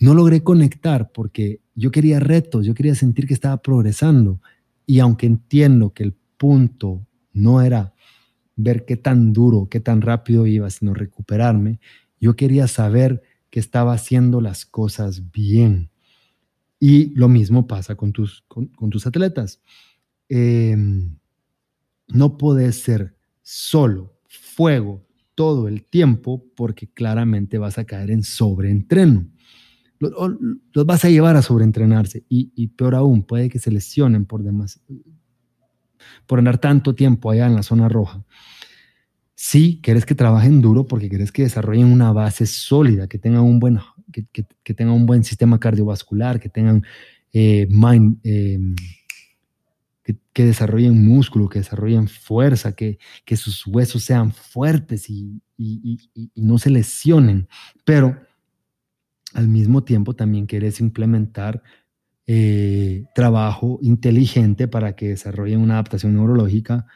no 0.00 0.14
logré 0.14 0.42
conectar 0.42 1.10
porque 1.12 1.60
yo 1.74 1.90
quería 1.90 2.20
retos, 2.20 2.66
yo 2.66 2.74
quería 2.74 2.94
sentir 2.94 3.26
que 3.26 3.34
estaba 3.34 3.56
progresando. 3.58 4.40
Y 4.86 5.00
aunque 5.00 5.26
entiendo 5.26 5.92
que 5.92 6.04
el 6.04 6.14
punto 6.36 7.06
no 7.32 7.62
era 7.62 7.94
ver 8.56 8.84
qué 8.84 8.96
tan 8.96 9.32
duro, 9.32 9.68
qué 9.68 9.80
tan 9.80 10.00
rápido 10.00 10.46
iba, 10.46 10.68
sino 10.70 10.94
recuperarme, 10.94 11.80
yo 12.20 12.36
quería 12.36 12.68
saber 12.68 13.22
que 13.54 13.60
estaba 13.60 13.92
haciendo 13.92 14.40
las 14.40 14.66
cosas 14.66 15.30
bien. 15.30 15.88
Y 16.80 17.14
lo 17.14 17.28
mismo 17.28 17.68
pasa 17.68 17.94
con 17.94 18.12
tus, 18.12 18.42
con, 18.48 18.90
tus 18.90 19.06
atletas. 19.06 19.62
Em, 20.28 21.16
no 22.08 22.36
puedes 22.36 22.82
ser 22.82 23.16
solo 23.42 24.18
fuego 24.26 25.06
todo 25.36 25.68
el 25.68 25.84
tiempo 25.84 26.44
porque 26.56 26.88
claramente 26.88 27.58
vas 27.58 27.78
a 27.78 27.84
caer 27.84 28.10
en 28.10 28.24
sobreentreno. 28.24 29.24
Los, 30.00 30.84
vas 30.84 31.04
a 31.04 31.10
llevar 31.10 31.36
a 31.36 31.42
sobreentrenarse 31.42 32.24
y, 32.28 32.50
y 32.56 32.66
peor 32.66 32.96
aún, 32.96 33.22
puede 33.22 33.48
que 33.48 33.60
se 33.60 33.70
lesionen 33.70 34.26
por 34.26 34.42
demás, 34.42 34.80
por 36.26 36.40
andar 36.40 36.58
tanto 36.58 36.96
tiempo 36.96 37.30
allá 37.30 37.46
en 37.46 37.54
la 37.54 37.62
zona 37.62 37.88
roja. 37.88 38.24
Sí, 39.46 39.78
quieres 39.82 40.06
que 40.06 40.14
trabajen 40.14 40.62
duro 40.62 40.86
porque 40.86 41.10
quieres 41.10 41.30
que 41.30 41.42
desarrollen 41.42 41.92
una 41.92 42.12
base 42.12 42.46
sólida, 42.46 43.08
que 43.08 43.18
tengan 43.18 43.42
un 43.42 43.60
buen, 43.60 43.78
que, 44.10 44.72
tengan 44.72 44.94
un 44.94 45.04
buen 45.04 45.22
sistema 45.22 45.60
cardiovascular, 45.60 46.40
que 46.40 46.48
tengan 46.48 46.82
eh, 47.30 47.68
em, 47.68 48.74
que, 50.02 50.44
desarrollen 50.46 51.06
músculo, 51.06 51.50
que 51.50 51.58
desarrollen 51.58 52.08
fuerza, 52.08 52.74
que, 52.74 52.98
que 53.26 53.36
sus 53.36 53.66
huesos 53.66 54.02
sean 54.02 54.32
fuertes 54.32 55.10
y, 55.10 55.42
no 56.34 56.56
se 56.56 56.70
lesionen. 56.70 57.46
Pero 57.84 58.18
al 59.34 59.48
mismo 59.48 59.84
tiempo 59.84 60.16
también 60.16 60.46
quieres 60.46 60.80
implementar 60.80 61.62
eh, 62.26 63.04
trabajo 63.14 63.78
inteligente 63.82 64.68
para 64.68 64.96
que 64.96 65.08
desarrollen 65.08 65.60
una 65.60 65.74
adaptación 65.74 66.14
neurológica, 66.14 66.86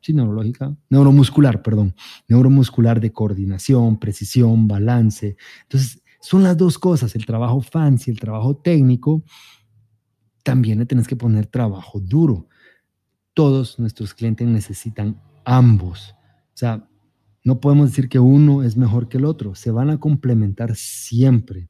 sí, 0.00 0.12
neurológica, 0.12 0.76
neuromuscular, 0.90 1.62
perdón, 1.62 1.94
neuromuscular 2.28 3.00
de 3.00 3.12
coordinación, 3.12 3.98
precisión, 3.98 4.68
balance. 4.68 5.36
Entonces, 5.62 6.02
son 6.20 6.42
las 6.42 6.56
dos 6.56 6.78
cosas, 6.78 7.14
el 7.14 7.26
trabajo 7.26 7.60
fancy, 7.60 8.10
el 8.10 8.18
trabajo 8.18 8.56
técnico, 8.56 9.22
también 10.42 10.78
le 10.78 10.86
tienes 10.86 11.06
que 11.06 11.16
poner 11.16 11.46
trabajo 11.46 12.00
duro. 12.00 12.48
Todos 13.34 13.78
nuestros 13.78 14.14
clientes 14.14 14.46
necesitan 14.46 15.20
ambos. 15.44 16.14
O 16.54 16.56
sea, 16.56 16.88
no 17.44 17.60
podemos 17.60 17.90
decir 17.90 18.08
que 18.08 18.18
uno 18.18 18.62
es 18.62 18.76
mejor 18.76 19.08
que 19.08 19.18
el 19.18 19.24
otro, 19.24 19.54
se 19.54 19.70
van 19.70 19.90
a 19.90 20.00
complementar 20.00 20.74
siempre. 20.74 21.68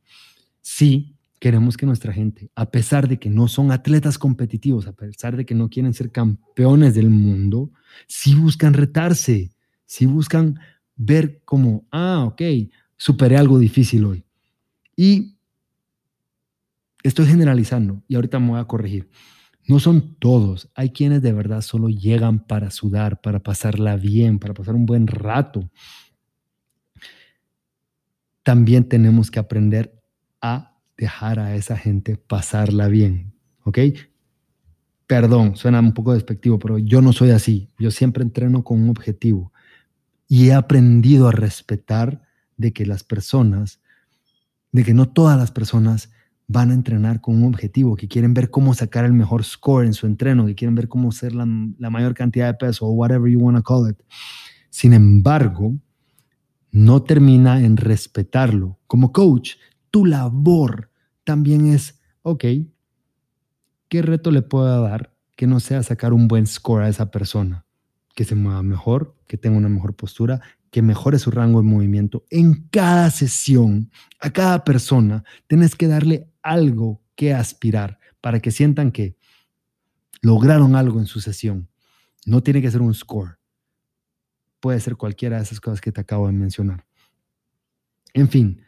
Sí, 0.61 1.18
queremos 1.39 1.77
que 1.77 1.87
nuestra 1.87 2.13
gente, 2.13 2.51
a 2.55 2.71
pesar 2.71 3.09
de 3.09 3.19
que 3.19 3.31
no 3.31 3.49
son 3.49 3.71
atletas 3.73 4.19
competitivos, 4.19 4.87
a 4.87 4.93
pesar 4.93 5.37
de 5.37 5.47
que 5.47 5.55
no 5.55 5.69
quieren 5.69 5.95
ser 5.95 6.11
campeones 6.11 6.95
del 6.95 7.11
mundo, 7.11 7.71
sí 8.07 8.35
buscan 8.35 8.75
retarse, 8.75 9.51
sí 9.87 10.07
buscan 10.07 10.59
ver 10.97 11.43
como, 11.45 11.87
ah, 11.93 12.25
ok, 12.27 12.43
superé 12.97 13.37
algo 13.37 13.59
difícil 13.59 14.05
hoy. 14.05 14.25
Y 14.97 15.39
estoy 17.03 17.27
generalizando 17.27 18.03
y 18.09 18.17
ahorita 18.17 18.39
me 18.39 18.51
voy 18.51 18.61
a 18.61 18.65
corregir. 18.65 19.09
No 19.67 19.79
son 19.81 20.17
todos. 20.19 20.71
Hay 20.75 20.91
quienes 20.91 21.23
de 21.23 21.33
verdad 21.33 21.61
solo 21.61 21.89
llegan 21.89 22.41
para 22.47 22.71
sudar, 22.71 23.21
para 23.21 23.41
pasarla 23.43 23.97
bien, 23.97 24.39
para 24.39 24.55
pasar 24.55 24.75
un 24.75 24.87
buen 24.87 25.07
rato. 25.07 25.71
También 28.43 28.89
tenemos 28.89 29.31
que 29.31 29.39
aprender 29.39 30.03
a 30.41 30.78
dejar 30.99 31.39
a 31.39 31.55
esa 31.55 31.79
gente 31.79 32.17
pasarla 32.17 32.89
bien. 32.89 33.33
¿Ok? 33.65 33.79
Perdón, 35.07 35.57
suena 35.57 35.81
un 35.81 35.95
poco 35.95 36.13
despectivo, 36.13 36.59
pero 36.59 36.77
yo 36.77 37.01
no 37.01 37.15
soy 37.15 37.31
así. 37.31 37.71
Yo 37.79 37.91
siempre 37.91 38.23
entreno 38.23 38.63
con 38.63 38.83
un 38.83 38.91
objetivo 38.91 39.53
y 40.29 40.49
he 40.49 40.53
aprendido 40.53 41.29
a 41.29 41.33
respetar 41.33 42.21
de 42.59 42.75
que 42.75 42.85
las 42.85 43.05
personas 43.05 43.81
de 44.73 44.85
que 44.85 44.95
no 44.95 45.09
todas 45.09 45.39
las 45.39 45.51
personas 45.51 46.11
van 46.47 46.71
a 46.71 46.75
entrenar 46.75 47.21
con 47.21 47.37
un 47.37 47.45
objetivo, 47.45 47.95
que 47.95 48.09
quieren 48.09 48.33
ver 48.35 48.51
cómo 48.51 48.73
sacar 48.75 49.05
el 49.05 49.13
mejor 49.13 49.45
score 49.45 49.87
en 49.87 49.93
su 49.93 50.07
entreno, 50.07 50.47
que 50.47 50.55
quieren 50.55 50.75
ver 50.75 50.89
cómo 50.89 51.11
hacer 51.11 51.35
la, 51.35 51.45
mayor 51.45 52.15
cantidad 52.15 52.47
de 52.47 52.55
peso 52.55 52.87
o 52.87 52.91
whatever 52.91 53.31
you 53.31 53.39
want 53.39 53.57
to 53.57 53.63
call 53.63 53.89
it. 53.89 53.99
Sin 54.71 54.95
embargo, 54.95 55.75
no 56.71 57.03
termina 57.03 57.63
en 57.63 57.77
respetarlo. 57.77 58.79
Como 58.87 59.13
coach, 59.13 59.53
tu 59.91 60.07
labor 60.07 60.88
también 61.29 61.67
es, 61.67 62.01
ok, 62.23 62.43
¿qué 63.91 64.01
reto 64.01 64.31
le 64.31 64.41
puedo 64.41 64.81
dar 64.81 65.15
que 65.37 65.47
no 65.47 65.61
sea 65.61 65.83
sacar 65.83 66.15
un 66.15 66.27
buen 66.27 66.47
score 66.47 66.85
a 66.85 66.89
esa 66.89 67.11
persona? 67.11 67.67
Que 68.15 68.25
se 68.25 68.35
mueva 68.35 68.63
mejor, 68.63 69.15
que 69.27 69.37
tenga 69.37 69.59
una 69.59 69.69
mejor 69.69 69.95
postura, 69.95 70.41
que 70.71 70.81
mejore 70.81 71.19
su 71.19 71.31
rango 71.31 71.61
de 71.61 71.69
movimiento. 71.69 72.25
En 72.31 72.67
cada 72.71 73.11
sesión, 73.11 73.91
a 74.21 74.31
cada 74.31 74.65
persona, 74.65 75.23
tienes 75.49 75.77
que 75.77 75.87
darle 75.87 76.33
algo 76.41 77.03
que 77.15 77.35
aspirar 77.35 77.99
para 78.23 78.41
que 78.41 78.51
sientan 78.51 78.91
que 78.91 79.19
lograron 80.23 80.77
algo 80.77 80.99
en 80.99 81.05
su 81.05 81.21
sesión. 81.21 81.69
No 82.25 82.43
tiene 82.43 82.63
que 82.63 82.71
ser 82.71 82.81
un 82.81 82.95
score. 82.95 83.37
Puede 84.61 84.81
ser 84.81 84.97
cualquiera 84.97 85.37
de 85.37 85.43
esas 85.43 85.61
cosas 85.61 85.83
que 85.83 85.93
te 85.93 86.01
acabo 86.01 86.27
de 86.27 86.33
mencionar. 86.33 86.87
En 88.15 88.31
fin, 88.31 88.63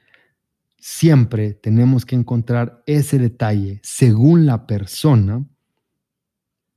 siempre 0.80 1.52
tenemos 1.54 2.04
que 2.04 2.16
encontrar 2.16 2.82
ese 2.86 3.18
detalle 3.18 3.80
según 3.82 4.46
la 4.46 4.66
persona 4.66 5.46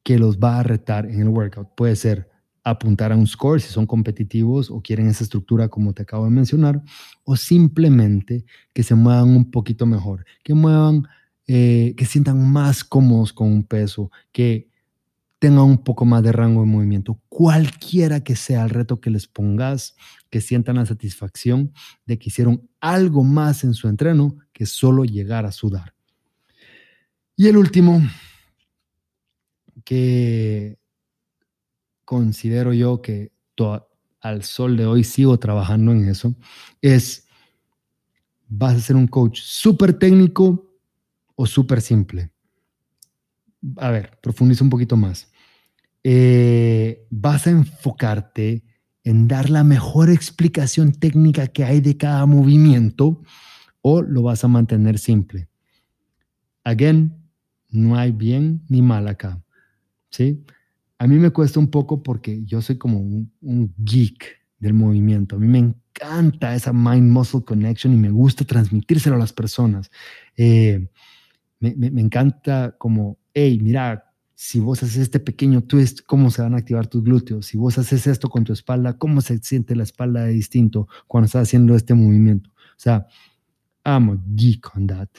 que 0.04 0.20
los 0.20 0.38
va 0.38 0.60
a 0.60 0.63
retar 0.63 1.06
en 1.06 1.22
el 1.22 1.30
workout. 1.30 1.70
Puede 1.76 1.96
ser 1.96 2.30
apuntar 2.63 3.12
a 3.12 3.16
un 3.16 3.28
score 3.28 3.60
si 3.60 3.70
son 3.70 3.86
competitivos 3.86 4.70
o 4.70 4.82
quieren 4.82 5.08
esa 5.08 5.24
estructura 5.24 5.70
como 5.70 5.94
te 5.94 6.04
acabo 6.04 6.26
de 6.26 6.32
mencionar, 6.32 6.82
o 7.24 7.36
simplemente 7.36 8.46
que 8.74 8.84
se 8.84 8.96
muevan 8.96 9.30
un 9.30 9.52
poquito 9.52 9.86
mejor, 9.86 10.26
que 10.44 10.54
muevan, 10.54 11.08
eh, 11.48 11.94
que 11.98 12.06
sientan 12.06 12.52
más 12.52 12.84
cómodos 12.84 13.34
con 13.34 13.52
un 13.52 13.63
peso, 13.63 14.12
que 14.32 14.70
tengan 15.43 15.65
un 15.65 15.84
poco 15.84 16.06
más 16.06 16.23
de 16.23 16.32
rango 16.32 16.62
de 16.62 16.67
movimiento, 16.67 17.19
cualquiera 17.27 18.23
que 18.23 18.38
sea 18.38 18.63
el 18.63 18.69
reto 18.69 19.01
que 19.01 19.10
les 19.10 19.27
pongas, 19.27 19.93
que 20.29 20.39
sientan 20.39 20.77
la 20.77 20.86
satisfacción 20.86 21.73
de 22.06 22.17
que 22.17 22.29
hicieron 22.29 22.69
algo 22.79 23.25
más 23.25 23.65
en 23.65 23.73
su 23.73 23.89
entreno 23.89 24.38
que 24.53 24.65
solo 24.65 25.03
llegar 25.03 25.45
a 25.45 25.51
sudar. 25.51 25.95
Y 27.36 27.47
el 27.47 27.58
último, 27.58 28.01
que 29.84 30.79
considero 32.06 32.71
yo 32.71 33.01
que 33.01 33.34
al 34.21 34.43
sol 34.43 34.77
de 34.77 34.86
hoy 34.86 35.03
sigo 35.03 35.38
trabajando 35.39 35.91
en 35.91 36.08
eso, 36.08 36.34
es, 36.82 37.27
¿vas 38.47 38.77
a 38.77 38.79
ser 38.79 38.95
un 38.95 39.08
coach 39.08 39.41
súper 39.41 39.91
técnico 39.91 40.73
o 41.36 41.45
súper 41.45 41.82
simple? 41.82 42.32
A 43.75 43.91
ver, 43.91 44.17
profundiza 44.21 44.63
un 44.63 44.69
poquito 44.69 44.95
más. 44.95 45.33
Eh, 46.04 47.06
¿Vas 47.10 47.48
a 47.48 47.52
enfocarte 47.52 48.63
en 49.04 49.28
dar 49.28 49.50
la 49.50 49.63
mejor 49.63 50.10
explicación 50.10 50.92
técnica 50.92 51.48
que 51.48 51.63
hay 51.63 51.82
de 51.82 51.98
cada 51.98 52.26
movimiento 52.26 53.22
o 53.82 54.02
lo 54.02 54.24
vas 54.24 54.44
a 54.44 54.48
mantener 54.48 55.00
simple? 55.00 55.50
Again, 56.63 57.16
no 57.70 57.98
hay 57.98 58.12
bien 58.12 58.63
ni 58.70 58.82
mal 58.82 59.08
acá. 59.08 59.44
¿Sí? 60.10 60.44
a 61.04 61.08
mí 61.08 61.18
me 61.18 61.32
cuesta 61.32 61.60
un 61.60 61.68
poco 61.68 62.02
porque 62.02 62.46
yo 62.46 62.62
soy 62.62 62.78
como 62.78 63.00
un, 63.00 63.74
geek 63.78 64.39
del 64.58 64.74
movimiento. 64.74 65.36
A 65.36 65.39
mí 65.39 65.48
me 65.48 65.60
encanta 65.60 66.56
esa 66.56 66.72
mind-muscle 66.72 67.44
connection 67.44 67.94
y 67.94 67.98
me 67.98 68.10
gusta 68.10 68.46
transmitírselo 68.46 69.18
a 69.18 69.20
las 69.20 69.34
personas. 69.34 69.92
Eh, 70.38 70.88
me, 71.60 71.76
me, 71.76 72.00
encanta 72.00 72.78
como, 72.78 73.18
hey, 73.34 73.60
mira, 73.62 74.12
si 74.36 74.60
vos 74.60 74.82
haces 74.84 74.98
este 74.98 75.19
pequeño 75.19 75.62
twist, 75.62 76.02
¿cómo 76.06 76.32
se 76.32 76.41
van 76.41 76.54
a 76.54 76.58
activar 76.58 76.88
tus 76.88 77.04
glúteos? 77.04 77.46
Si 77.46 77.58
vos 77.58 77.78
haces 77.78 78.08
esto 78.08 78.30
con 78.30 78.43
tu 78.43 78.54
espalda, 78.54 78.98
¿cómo 78.98 79.22
se 79.22 79.38
siente 79.39 79.76
la 79.76 79.84
espalda 79.84 80.24
de 80.26 80.34
distinto 80.34 80.88
cuando 81.08 81.26
estás 81.26 81.43
haciendo 81.43 81.76
este 81.76 81.93
movimiento? 81.93 82.50
O 82.50 82.78
sea, 82.78 83.08
I'm 83.86 84.10
a 84.10 84.17
geek 84.36 84.76
on 84.76 84.88
that. 84.88 85.10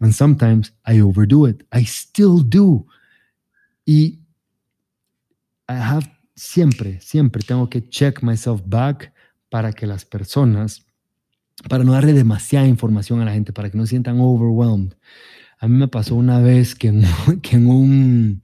And 0.00 0.12
sometimes 0.12 0.74
I 0.86 1.00
overdo 1.00 1.48
it. 1.48 1.64
I 1.72 1.84
still 1.84 2.42
do. 2.44 2.86
Y 3.84 4.20
I 5.68 5.74
have 5.74 6.16
siempre, 6.34 7.00
siempre 7.00 7.42
tengo 7.42 7.68
que 7.68 7.88
check 7.88 8.22
myself 8.22 8.62
back 8.66 9.12
para 9.48 9.72
que 9.72 9.86
las 9.86 10.04
personas, 10.04 10.86
para 11.68 11.82
no 11.82 11.92
darle 11.92 12.12
demasiada 12.12 12.66
información 12.66 13.20
a 13.20 13.24
la 13.24 13.32
gente, 13.32 13.52
para 13.52 13.70
que 13.70 13.78
no 13.78 13.86
sientan 13.86 14.20
overwhelmed. 14.20 14.94
A 15.58 15.68
mí 15.68 15.76
me 15.76 15.88
pasó 15.88 16.14
una 16.14 16.40
vez 16.40 16.74
que 16.74 16.88
en, 16.88 17.02
que 17.42 17.56
en 17.56 17.66
un, 17.66 18.42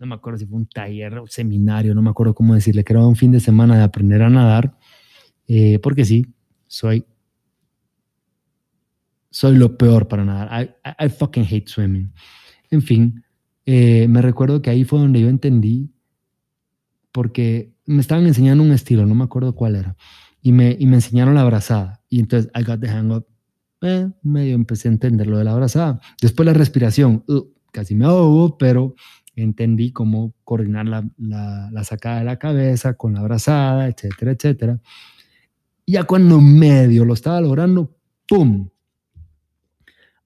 no 0.00 0.06
me 0.06 0.14
acuerdo 0.14 0.38
si 0.38 0.46
fue 0.46 0.56
un 0.56 0.66
taller 0.66 1.18
o 1.18 1.26
seminario, 1.26 1.94
no 1.94 2.00
me 2.02 2.10
acuerdo 2.10 2.34
cómo 2.34 2.54
decirle, 2.54 2.84
que 2.84 2.94
era 2.94 3.06
un 3.06 3.16
fin 3.16 3.30
de 3.32 3.40
semana 3.40 3.76
de 3.76 3.82
aprender 3.82 4.22
a 4.22 4.30
nadar, 4.30 4.78
eh, 5.46 5.78
porque 5.78 6.06
sí, 6.06 6.26
soy, 6.66 7.04
soy 9.30 9.56
lo 9.56 9.76
peor 9.76 10.08
para 10.08 10.24
nadar. 10.24 10.76
I, 10.84 11.04
I 11.06 11.08
fucking 11.10 11.44
hate 11.44 11.68
swimming. 11.68 12.12
En 12.70 12.80
fin, 12.80 13.22
eh, 13.66 14.08
me 14.08 14.22
recuerdo 14.22 14.62
que 14.62 14.70
ahí 14.70 14.84
fue 14.84 14.98
donde 14.98 15.20
yo 15.20 15.28
entendí, 15.28 15.92
porque 17.12 17.74
me 17.84 18.00
estaban 18.00 18.26
enseñando 18.26 18.64
un 18.64 18.72
estilo, 18.72 19.04
no 19.04 19.14
me 19.14 19.24
acuerdo 19.24 19.54
cuál 19.54 19.76
era, 19.76 19.96
y 20.40 20.52
me, 20.52 20.76
y 20.78 20.86
me 20.86 20.96
enseñaron 20.96 21.34
la 21.34 21.42
abrazada. 21.42 22.02
Y 22.08 22.20
entonces, 22.20 22.50
I 22.54 22.62
got 22.62 22.80
the 22.80 22.88
hang 22.88 23.10
up, 23.10 23.26
eh, 23.82 24.08
medio 24.22 24.54
empecé 24.54 24.88
a 24.88 24.92
entender 24.92 25.26
lo 25.26 25.38
de 25.38 25.44
la 25.44 25.52
abrazada. 25.52 26.00
Después 26.20 26.46
la 26.46 26.52
respiración, 26.52 27.24
uh, 27.28 27.46
casi 27.72 27.94
me 27.94 28.04
ahogo, 28.04 28.58
pero 28.58 28.94
entendí 29.34 29.92
cómo 29.92 30.34
coordinar 30.44 30.86
la, 30.86 31.08
la, 31.18 31.70
la, 31.72 31.84
sacada 31.84 32.18
de 32.18 32.24
la 32.24 32.38
cabeza 32.38 32.94
con 32.94 33.14
la 33.14 33.20
abrazada, 33.20 33.88
etcétera, 33.88 34.32
etcétera. 34.32 34.80
Ya 35.86 36.04
cuando 36.04 36.40
medio 36.40 37.04
lo 37.04 37.14
estaba 37.14 37.40
logrando, 37.40 37.96
¡pum! 38.28 38.68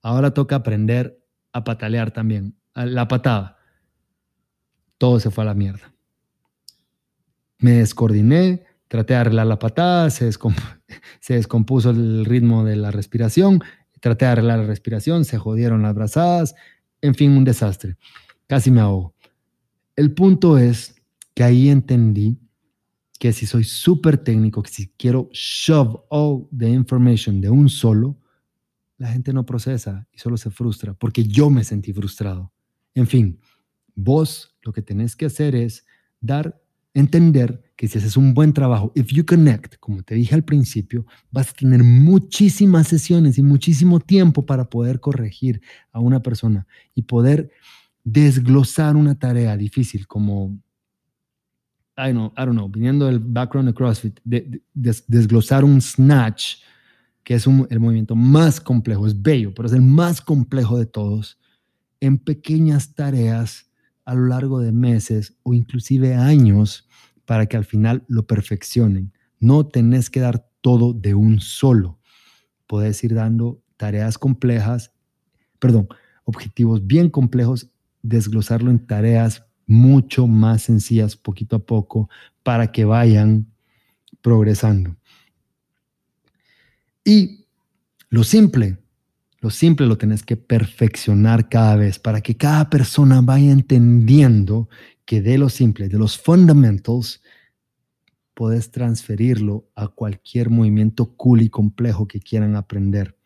Ahora 0.03 0.35
toca 0.35 0.57
aprender 0.57 1.19
a 1.53 1.65
patalear 1.65 2.11
también 2.11 2.57
la 2.75 3.09
patada, 3.09 3.57
todo 4.99 5.21
se 5.21 5.31
fue 5.31 5.45
a 5.45 5.47
la 5.47 5.55
mierda. 5.55 5.95
Me 7.59 7.73
descoordiné, 7.73 8.67
traté 8.95 9.15
de 9.15 9.19
arreglar 9.19 9.49
la 9.49 9.59
patada, 9.59 10.09
se, 10.09 10.31
se 11.21 11.35
descompuso 11.35 11.91
el 11.91 12.25
ritmo 12.25 12.63
de 12.63 12.77
la 12.77 12.93
respiración, 12.93 13.61
traté 13.99 14.27
de 14.27 14.31
arreglar 14.31 14.61
la 14.61 14.67
respiración, 14.67 15.25
se 15.25 15.37
jodieron 15.37 15.83
las 15.83 15.97
brazadas, 15.97 16.55
En 17.01 17.17
fin, 17.17 17.33
un 17.33 17.43
desastre. 17.45 17.97
Casi 18.47 18.71
me 18.71 18.81
ahogo. 18.81 19.15
El 19.97 20.15
punto 20.15 20.59
es 20.59 20.95
que 21.35 21.43
ahí 21.43 21.71
entendí 21.71 22.39
que 23.19 23.33
si 23.33 23.47
soy 23.47 23.65
súper 23.65 24.17
técnico, 24.19 24.63
que 24.63 24.71
si 24.71 24.89
quiero 24.97 25.29
shove 25.33 26.05
all 26.09 26.47
the 26.57 26.69
information 26.69 27.41
de 27.41 27.51
un 27.51 27.69
solo, 27.69 28.17
la 28.97 29.09
gente 29.09 29.33
no 29.33 29.45
procesa 29.45 30.07
y 30.13 30.19
solo 30.19 30.37
se 30.37 30.51
frustra 30.51 30.95
porque 30.95 31.25
yo 31.25 31.51
me 31.51 31.65
sentí 31.65 31.93
frustrado. 31.93 32.53
En 32.95 33.09
fin, 33.09 33.41
vos 33.97 34.57
lo 34.63 34.73
que 34.73 34.83
tenés 34.83 35.17
que 35.17 35.27
hacer 35.27 35.57
es 35.57 35.85
dar, 36.21 36.63
entender 36.95 37.63
que 37.77 37.89
si 37.89 37.99
haces 37.99 38.17
un 38.17 38.35
buen 38.35 38.53
trabajo, 38.53 38.93
if 38.95 39.09
you 39.09 39.27
connect, 39.27 39.77
como 39.81 40.03
te 40.03 40.15
dije 40.15 40.35
al 40.35 40.45
principio, 40.45 41.05
vas 41.31 41.51
a 41.51 41.55
tener 41.55 41.83
muchísimas 41.83 42.87
sesiones 42.87 43.37
y 43.37 43.43
muchísimo 43.43 43.99
tiempo 43.99 44.47
para 44.47 44.71
poder 44.71 45.01
corregir 45.01 45.61
a 45.91 45.99
una 45.99 46.23
persona 46.23 46.67
y 46.95 47.03
poder 47.03 47.51
desglosar 48.05 48.97
una 48.97 49.19
tarea 49.19 49.57
difícil 49.57 50.07
como 50.07 50.57
I 51.97 52.13
don't, 52.13 52.33
I 52.33 52.45
don't 52.45 52.53
know, 52.53 52.69
viniendo 52.69 53.07
del 53.07 53.19
background 53.19 53.69
de 53.69 53.75
CrossFit, 53.75 54.21
desglosar 54.75 55.65
un 55.65 55.81
snatch, 55.81 56.57
que 57.23 57.35
es 57.35 57.47
el 57.47 57.81
movimiento 57.81 58.17
más 58.17 58.61
complejo, 58.61 59.07
es 59.07 59.21
bello, 59.21 59.55
pero 59.55 59.67
es 59.67 59.73
el 59.73 59.83
más 59.83 60.21
complejo 60.21 60.79
de 60.79 60.87
todos, 60.87 61.39
en 62.01 62.19
pequeñas 62.19 62.95
tareas 62.95 63.71
a 64.05 64.15
lo 64.15 64.27
largo 64.27 64.61
de 64.61 64.73
meses 64.73 65.37
o 65.43 65.55
inclusive 65.55 66.15
años 66.15 66.84
para 67.27 67.47
que 67.47 67.57
al 67.57 67.65
final 67.65 68.05
lo 68.09 68.27
perfeccionen. 68.27 69.13
No 69.41 69.67
tenés 69.67 70.11
que 70.11 70.21
dar 70.21 70.49
todo 70.61 70.93
de 70.93 71.15
un 71.15 71.41
solo. 71.41 71.99
Puedes 72.67 73.03
ir 73.05 73.15
dando 73.15 73.61
tareas 73.77 74.19
complejas, 74.19 74.93
perdón, 75.59 75.89
objetivos 76.25 76.87
bien 76.87 77.11
complejos, 77.11 77.71
desglosarlo 78.03 78.71
en 78.71 78.87
tareas 78.87 79.45
mucho 79.67 80.27
más 80.27 80.63
sencillas 80.63 81.17
poquito 81.17 81.57
a 81.57 81.65
poco 81.65 82.09
para 82.43 82.71
que 82.71 82.85
vayan 82.85 83.47
progresando. 84.21 84.97
Y 87.05 87.47
lo 88.09 88.25
simple, 88.25 88.79
lo 89.41 89.51
simple 89.51 89.87
lo 89.87 89.99
tenés 89.99 90.23
que 90.23 90.37
perfeccionar 90.37 91.49
cada 91.49 91.77
vez 91.77 91.99
para 91.99 92.23
que 92.23 92.37
cada 92.37 92.71
persona 92.71 93.21
vaya 93.21 93.53
entendiendo 93.53 94.69
que 95.05 95.21
de 95.21 95.39
lo 95.39 95.49
simple, 95.49 95.89
de 95.89 95.99
los 95.99 96.19
fundamentals, 96.19 97.23
puedes 98.35 98.71
transferirlo 98.71 99.69
a 99.75 99.89
cualquier 99.89 100.51
movimiento 100.51 101.15
cool 101.17 101.43
y 101.43 101.49
complejo 101.49 102.09
que 102.09 102.21
quieran 102.21 102.57
aprender. 102.57 103.17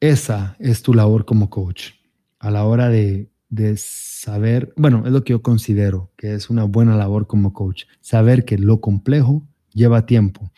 Esa 0.00 0.56
es 0.58 0.82
tu 0.82 0.94
labor 0.94 1.24
como 1.24 1.50
coach 1.50 1.92
a 2.38 2.50
la 2.50 2.64
hora 2.64 2.88
de, 2.88 3.28
saber, 3.76 4.72
bueno, 4.76 5.02
es 5.06 5.12
lo 5.12 5.22
que 5.24 5.32
yo 5.32 5.42
considero 5.42 6.10
que 6.16 6.34
es 6.34 6.48
una 6.48 6.64
buena 6.64 6.96
labor 6.96 7.26
como 7.26 7.52
coach, 7.52 7.84
saber 8.00 8.44
que 8.44 8.56
lo 8.56 8.80
complejo 8.80 9.46
lleva 9.72 10.06
tiempo, 10.06 10.50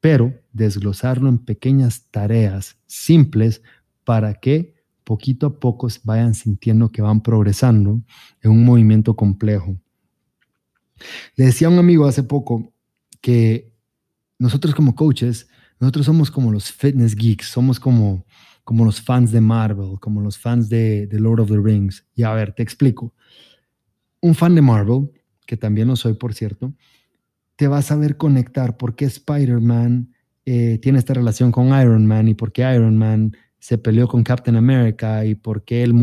pero 0.00 0.32
desglosarlo 0.52 1.28
en 1.28 1.38
pequeñas 1.38 2.06
tareas 2.10 2.76
simples 2.86 3.62
para 4.04 4.34
que 4.34 4.73
poquito 5.04 5.46
a 5.46 5.60
poco 5.60 5.88
vayan 6.02 6.34
sintiendo 6.34 6.90
que 6.90 7.02
van 7.02 7.22
progresando 7.22 8.00
en 8.42 8.50
un 8.50 8.64
movimiento 8.64 9.14
complejo. 9.14 9.78
Le 11.36 11.46
decía 11.46 11.68
a 11.68 11.70
un 11.70 11.78
amigo 11.78 12.06
hace 12.06 12.22
poco 12.22 12.72
que 13.20 13.72
nosotros 14.38 14.74
como 14.74 14.94
coaches, 14.94 15.48
nosotros 15.78 16.06
somos 16.06 16.30
como 16.30 16.50
los 16.50 16.72
fitness 16.72 17.14
geeks, 17.14 17.46
somos 17.46 17.78
como 17.78 18.24
como 18.64 18.84
los 18.86 19.00
fans 19.00 19.30
de 19.30 19.42
Marvel, 19.42 20.00
como 20.00 20.22
los 20.22 20.38
fans 20.38 20.68
de, 20.68 21.06
de 21.06 21.20
Lord 21.20 21.40
of 21.40 21.50
the 21.50 21.58
Rings. 21.58 22.06
Y 22.14 22.22
a 22.22 22.32
ver, 22.32 22.54
te 22.54 22.62
explico. 22.62 23.14
Un 24.20 24.34
fan 24.34 24.54
de 24.54 24.62
Marvel, 24.62 25.10
que 25.46 25.58
también 25.58 25.88
lo 25.88 25.96
soy, 25.96 26.14
por 26.14 26.32
cierto, 26.32 26.72
te 27.56 27.68
va 27.68 27.78
a 27.78 27.82
saber 27.82 28.16
conectar 28.16 28.78
por 28.78 28.96
qué 28.96 29.04
Spider-Man 29.04 30.14
eh, 30.46 30.78
tiene 30.82 30.98
esta 30.98 31.14
relación 31.14 31.52
con 31.52 31.68
Iron 31.68 32.06
Man 32.06 32.26
y 32.28 32.34
por 32.34 32.52
qué 32.52 32.62
Iron 32.74 32.96
Man 32.96 33.36
se 33.64 33.78
peleó 33.78 34.06
con 34.06 34.22
Captain 34.22 34.58
America 34.58 35.24
y 35.24 35.34
por 35.34 35.64
qué 35.64 35.82
el, 35.84 35.94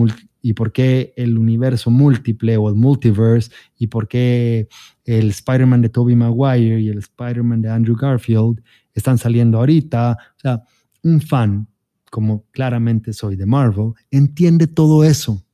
y 0.42 0.54
por 0.54 0.72
qué 0.72 1.14
el 1.16 1.38
universo 1.38 1.92
múltiple 1.92 2.58
o 2.58 2.68
el 2.68 2.74
multiverse 2.74 3.52
y 3.78 3.86
por 3.86 4.08
qué 4.08 4.68
el 5.06 5.30
Spider-Man 5.30 5.84
de 5.84 5.90
Tobey 5.90 6.16
Maguire 6.16 6.82
y 6.82 6.90
el 6.90 6.98
Spider-Man 6.98 7.62
de 7.62 7.70
Andrew 7.70 7.96
Garfield 7.96 8.64
están 8.96 9.20
saliendo 9.20 9.60
ahorita. 9.60 10.18
O 10.38 10.40
sea, 10.40 10.64
un 11.04 11.22
fan 11.22 11.68
como 12.10 12.46
claramente 12.50 13.14
soy 13.14 13.36
de 13.36 13.46
Marvel, 13.46 13.94
entiende 14.10 14.66
todo 14.66 15.04
eso. 15.04 15.46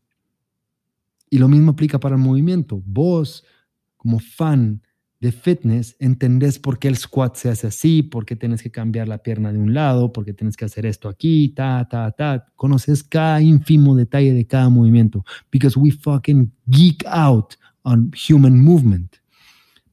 Y 1.30 1.39
lo 1.39 1.50
mismo 1.50 1.72
aplica 1.72 2.00
para 2.00 2.15
el 2.15 2.22
movimiento. 2.22 2.82
Vos, 2.86 3.43
como 3.98 4.20
fan 4.20 4.82
de 5.19 5.32
fitness, 5.32 5.95
entendés 5.99 6.60
por 6.60 6.77
qué 6.77 6.88
el 6.88 6.97
squat 6.97 7.36
se 7.36 7.49
hace 7.49 7.67
así, 7.67 8.03
por 8.03 8.25
qué 8.25 8.36
tienes 8.36 8.62
que 8.62 8.69
cambiar 8.69 9.08
la 9.08 9.17
pierna 9.17 9.51
de 9.51 9.58
un 9.58 9.73
lado, 9.73 10.12
por 10.13 10.25
qué 10.25 10.34
tienes 10.34 10.56
que 10.56 10.65
hacer 10.65 10.86
esto 10.86 11.10
aquí, 11.10 11.49
ta, 11.49 11.88
ta, 11.89 12.12
ta. 12.12 12.45
Conoces 12.56 13.03
cada 13.03 13.41
ínfimo 13.41 13.95
detalle 13.95 14.34
de 14.34 14.45
cada 14.45 14.69
movimiento. 14.69 15.25
Because 15.51 15.80
we 15.80 15.91
fucking 15.91 16.51
geek 16.67 17.03
out 17.08 17.56
on 17.82 18.12
human 18.30 18.63
movement. 18.63 19.15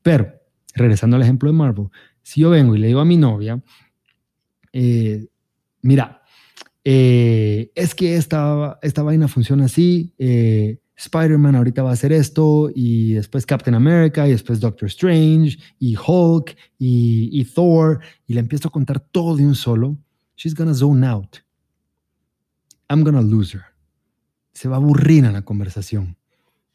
Pero, 0.03 0.31
regresando 0.75 1.17
al 1.17 1.23
ejemplo 1.23 1.51
de 1.51 1.57
Marvel, 1.57 1.87
si 2.23 2.43
yo 2.43 2.51
vengo 2.51 2.77
y 2.77 2.79
le 2.79 2.89
digo 2.89 3.01
a 3.01 3.05
mi 3.07 3.17
novia, 3.17 3.63
eh, 4.73 5.27
mira, 5.81 6.23
eh, 6.85 7.71
es 7.75 7.95
que 7.95 8.17
esta, 8.17 8.79
esta 8.83 9.03
vaina 9.03 9.27
funciona 9.29 9.65
así, 9.65 10.13
eh, 10.19 10.81
Spider-Man 10.97 11.57
ahorita 11.57 11.83
va 11.83 11.91
a 11.91 11.95
hacer 11.95 12.13
esto, 12.13 12.71
y 12.75 13.15
después 13.15 13.47
Captain 13.47 13.75
America, 13.75 14.27
y 14.29 14.31
después 14.31 14.61
Doctor 14.61 14.87
Strange, 14.89 15.59
y 15.79 15.97
Hulk, 15.97 16.57
y, 16.79 17.45
Thor, 17.47 18.01
y 18.27 18.35
le 18.35 18.41
empiezo 18.41 18.69
a 18.69 18.71
contar 18.71 19.01
todo 19.01 19.37
de 19.37 19.45
un 19.45 19.55
solo, 19.55 19.99
she's 20.37 20.55
gonna 20.55 20.75
zone 20.75 21.07
out. 21.07 21.39
I'm 22.89 23.03
gonna 23.03 23.23
lose 23.23 23.57
her. 23.57 23.65
Se 24.53 24.69
va 24.69 24.77
a 24.77 24.79
aburrir 24.79 25.25
en 25.25 25.33
la 25.33 25.43
conversación. 25.43 26.17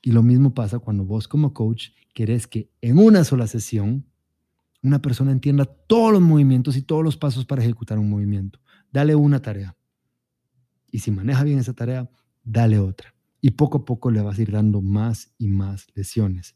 Y 0.01 0.11
lo 0.11 0.23
mismo 0.23 0.53
pasa 0.53 0.79
cuando 0.79 1.05
vos 1.05 1.27
como 1.27 1.53
coach 1.53 1.89
querés 2.13 2.47
que 2.47 2.69
en 2.81 2.97
una 2.97 3.23
sola 3.23 3.47
sesión 3.47 4.05
una 4.81 5.01
persona 5.01 5.31
entienda 5.31 5.65
todos 5.65 6.13
los 6.13 6.21
movimientos 6.21 6.77
y 6.77 6.81
todos 6.81 7.03
los 7.03 7.17
pasos 7.17 7.45
para 7.45 7.61
ejecutar 7.61 7.99
un 7.99 8.09
movimiento. 8.09 8.59
Dale 8.91 9.15
una 9.15 9.41
tarea. 9.41 9.75
Y 10.91 10.99
si 10.99 11.11
maneja 11.11 11.43
bien 11.43 11.59
esa 11.59 11.73
tarea, 11.73 12.09
dale 12.43 12.79
otra. 12.79 13.13
Y 13.41 13.51
poco 13.51 13.79
a 13.79 13.85
poco 13.85 14.11
le 14.11 14.21
vas 14.21 14.37
a 14.37 14.41
ir 14.41 14.51
dando 14.51 14.81
más 14.81 15.31
y 15.37 15.47
más 15.47 15.87
lesiones. 15.95 16.55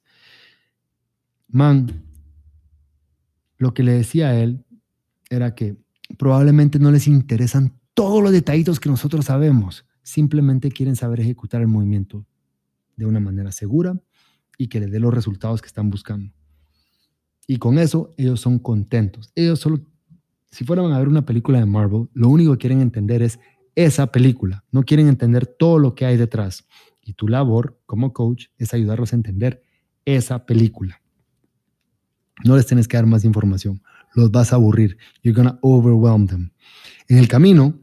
Man, 1.48 2.04
lo 3.58 3.74
que 3.74 3.84
le 3.84 3.94
decía 3.94 4.30
a 4.30 4.40
él 4.40 4.66
era 5.30 5.56
que 5.56 5.78
probablemente 6.18 6.80
no 6.80 6.92
les 6.92 7.08
interesan 7.08 7.80
todos 7.94 8.22
los 8.22 8.32
detallitos 8.32 8.80
que 8.80 8.90
nosotros 8.90 9.26
sabemos. 9.26 9.86
Simplemente 10.02 10.72
quieren 10.72 10.96
saber 10.96 11.22
ejecutar 11.22 11.62
el 11.62 11.68
movimiento 11.68 12.26
de 12.96 13.06
una 13.06 13.20
manera 13.20 13.52
segura 13.52 14.00
y 14.58 14.68
que 14.68 14.80
le 14.80 14.88
dé 14.88 15.00
los 15.00 15.14
resultados 15.14 15.62
que 15.62 15.68
están 15.68 15.90
buscando. 15.90 16.34
Y 17.48 17.58
con 17.58 17.78
eso 17.78 18.12
ellos 18.18 18.40
son 18.40 18.60
contentos. 18.60 19.32
Ellos 19.36 19.60
solo, 19.60 19.82
si 20.52 20.64
fueran 20.66 20.92
a 20.92 21.00
ver 21.00 21.08
una 21.08 21.26
película 21.26 21.60
de 21.60 21.66
Marvel, 21.66 22.10
lo 22.14 22.30
único 22.30 22.54
que 22.54 22.60
quieren 22.60 22.82
entender 22.82 23.22
es 23.22 23.40
esa 23.76 24.08
película, 24.08 24.64
no 24.72 24.84
quieren 24.84 25.08
entender 25.08 25.46
todo 25.46 25.80
lo 25.80 25.96
que 25.96 26.06
hay 26.06 26.18
detrás. 26.18 26.68
Y 27.02 27.14
tu 27.14 27.28
labor 27.28 27.80
como 27.86 28.14
coach 28.14 28.46
es 28.58 28.74
ayudarlos 28.74 29.14
a 29.14 29.16
entender 29.16 29.62
esa 30.06 30.46
película. 30.46 31.02
No 32.44 32.56
les 32.56 32.66
tienes 32.66 32.88
que 32.88 32.98
dar 32.98 33.06
más 33.06 33.26
información, 33.26 33.82
los 34.14 34.32
vas 34.32 34.54
a 34.54 34.56
aburrir. 34.56 34.98
You're 35.22 35.36
gonna 35.36 35.60
overwhelm 35.62 36.28
them. 36.28 36.52
En 37.08 37.18
el 37.18 37.28
camino, 37.28 37.80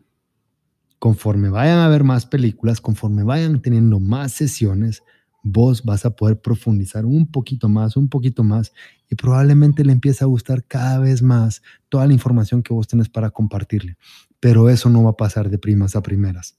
conforme 0.98 1.48
vayan 1.48 1.78
a 1.78 1.88
ver 1.88 2.04
más 2.04 2.26
películas, 2.26 2.80
conforme 2.80 3.22
vayan 3.22 3.62
teniendo 3.62 4.00
más 4.00 4.32
sesiones, 4.32 5.02
vos 5.42 5.82
vas 5.84 6.04
a 6.04 6.10
poder 6.10 6.40
profundizar 6.40 7.06
un 7.06 7.30
poquito 7.30 7.68
más, 7.68 7.96
un 7.96 8.08
poquito 8.08 8.44
más, 8.44 8.72
y 9.08 9.14
probablemente 9.14 9.84
le 9.84 9.92
empiece 9.92 10.24
a 10.24 10.26
gustar 10.26 10.64
cada 10.64 10.98
vez 10.98 11.22
más 11.22 11.62
toda 11.88 12.06
la 12.06 12.12
información 12.12 12.62
que 12.62 12.74
vos 12.74 12.86
tenés 12.86 13.08
para 13.08 13.30
compartirle. 13.30 13.96
Pero 14.40 14.70
eso 14.70 14.88
no 14.88 15.04
va 15.04 15.10
a 15.10 15.16
pasar 15.16 15.50
de 15.50 15.58
primas 15.58 15.94
a 15.94 16.02
primeras. 16.02 16.58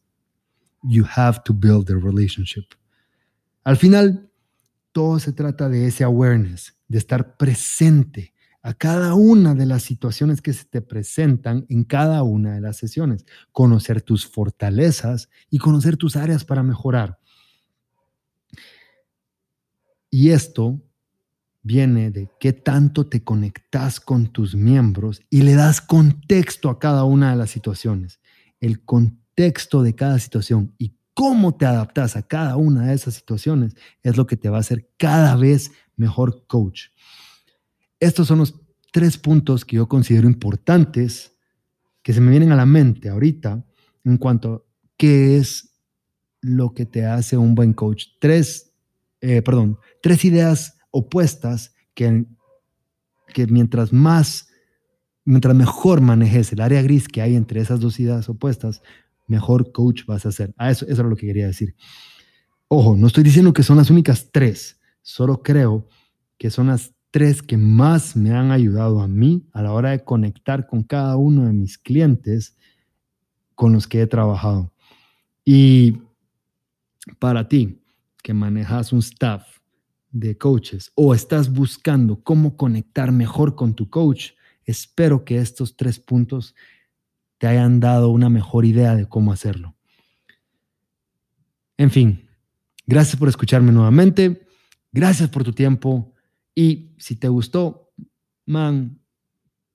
You 0.83 1.05
have 1.15 1.41
to 1.45 1.53
build 1.53 1.87
the 1.87 1.95
relationship. 1.95 2.65
Al 3.63 3.77
final, 3.77 4.29
todo 4.91 5.19
se 5.19 5.33
trata 5.33 5.69
de 5.69 5.87
ese 5.87 6.03
awareness, 6.03 6.77
de 6.87 6.97
estar 6.97 7.37
presente 7.37 8.33
a 8.63 8.73
cada 8.73 9.15
una 9.15 9.55
de 9.55 9.65
las 9.65 9.83
situaciones 9.83 10.41
que 10.41 10.53
se 10.53 10.65
te 10.65 10.81
presentan 10.81 11.65
en 11.69 11.83
cada 11.83 12.23
una 12.23 12.53
de 12.53 12.61
las 12.61 12.77
sesiones, 12.77 13.25
conocer 13.51 14.01
tus 14.01 14.27
fortalezas 14.27 15.29
y 15.49 15.57
conocer 15.57 15.97
tus 15.97 16.15
áreas 16.15 16.45
para 16.45 16.61
mejorar. 16.61 17.19
Y 20.09 20.29
esto 20.29 20.81
viene 21.63 22.11
de 22.11 22.29
qué 22.39 22.53
tanto 22.53 23.07
te 23.07 23.23
conectas 23.23 23.99
con 23.99 24.27
tus 24.27 24.55
miembros 24.55 25.21
y 25.29 25.43
le 25.43 25.53
das 25.53 25.81
contexto 25.81 26.69
a 26.69 26.79
cada 26.79 27.03
una 27.03 27.31
de 27.31 27.37
las 27.37 27.51
situaciones. 27.51 28.19
El 28.59 28.83
contexto 28.83 29.83
de 29.83 29.95
cada 29.95 30.19
situación 30.19 30.73
y 30.77 30.93
cómo 31.13 31.55
te 31.55 31.65
adaptas 31.65 32.15
a 32.15 32.23
cada 32.23 32.57
una 32.57 32.87
de 32.87 32.93
esas 32.93 33.13
situaciones 33.13 33.75
es 34.01 34.17
lo 34.17 34.25
que 34.25 34.37
te 34.37 34.49
va 34.49 34.57
a 34.57 34.61
hacer 34.61 34.89
cada 34.97 35.35
vez 35.35 35.71
mejor 35.95 36.45
coach. 36.47 36.87
Estos 37.99 38.27
son 38.27 38.39
los 38.39 38.55
tres 38.91 39.17
puntos 39.17 39.63
que 39.63 39.75
yo 39.75 39.87
considero 39.87 40.27
importantes 40.27 41.33
que 42.01 42.13
se 42.13 42.21
me 42.21 42.31
vienen 42.31 42.51
a 42.51 42.55
la 42.55 42.65
mente 42.65 43.09
ahorita 43.09 43.63
en 44.03 44.17
cuanto 44.17 44.53
a 44.53 44.61
qué 44.97 45.37
es 45.37 45.75
lo 46.41 46.73
que 46.73 46.85
te 46.85 47.05
hace 47.05 47.37
un 47.37 47.53
buen 47.53 47.73
coach. 47.73 48.05
Tres, 48.19 48.73
eh, 49.21 49.43
perdón, 49.43 49.77
tres 50.01 50.25
ideas 50.25 50.80
opuestas 50.91 51.73
que, 51.93 52.25
que 53.33 53.47
mientras 53.47 53.91
más, 53.91 54.47
mientras 55.25 55.55
mejor 55.55 56.01
manejes 56.01 56.51
el 56.53 56.61
área 56.61 56.81
gris 56.81 57.07
que 57.07 57.21
hay 57.21 57.35
entre 57.35 57.61
esas 57.61 57.79
dos 57.79 57.99
ideas 57.99 58.29
opuestas, 58.29 58.81
mejor 59.27 59.71
coach 59.71 60.05
vas 60.05 60.25
a 60.25 60.31
ser. 60.31 60.53
A 60.57 60.69
eso, 60.69 60.85
eso 60.85 61.01
es 61.01 61.07
lo 61.07 61.15
que 61.15 61.27
quería 61.27 61.47
decir. 61.47 61.75
Ojo, 62.67 62.95
no 62.95 63.07
estoy 63.07 63.23
diciendo 63.23 63.53
que 63.53 63.63
son 63.63 63.77
las 63.77 63.89
únicas 63.89 64.29
tres, 64.31 64.79
solo 65.01 65.41
creo 65.41 65.87
que 66.37 66.49
son 66.49 66.67
las 66.67 66.93
tres 67.11 67.41
que 67.41 67.57
más 67.57 68.15
me 68.15 68.31
han 68.31 68.51
ayudado 68.51 69.01
a 69.01 69.07
mí 69.07 69.45
a 69.51 69.61
la 69.61 69.73
hora 69.73 69.91
de 69.91 70.03
conectar 70.03 70.67
con 70.67 70.83
cada 70.83 71.17
uno 71.17 71.45
de 71.45 71.53
mis 71.53 71.77
clientes 71.77 72.57
con 73.55 73.73
los 73.73 73.87
que 73.87 74.01
he 74.01 74.07
trabajado. 74.07 74.73
Y 75.43 76.01
para 77.19 77.47
ti, 77.47 77.81
que 78.23 78.33
manejas 78.33 78.93
un 78.93 78.99
staff 78.99 79.60
de 80.11 80.37
coaches 80.37 80.91
o 80.95 81.13
estás 81.13 81.51
buscando 81.51 82.23
cómo 82.23 82.57
conectar 82.57 83.11
mejor 83.11 83.55
con 83.55 83.73
tu 83.73 83.89
coach, 83.89 84.31
espero 84.65 85.25
que 85.25 85.37
estos 85.37 85.75
tres 85.75 85.99
puntos 85.99 86.55
te 87.37 87.47
hayan 87.47 87.79
dado 87.79 88.09
una 88.09 88.29
mejor 88.29 88.65
idea 88.65 88.95
de 88.95 89.07
cómo 89.07 89.31
hacerlo. 89.31 89.75
En 91.77 91.89
fin, 91.89 92.29
gracias 92.85 93.15
por 93.15 93.29
escucharme 93.29 93.71
nuevamente, 93.71 94.45
gracias 94.91 95.29
por 95.29 95.43
tu 95.43 95.53
tiempo 95.53 96.13
y 96.53 96.93
si 96.99 97.15
te 97.15 97.27
gustó, 97.27 97.91
man, 98.45 98.99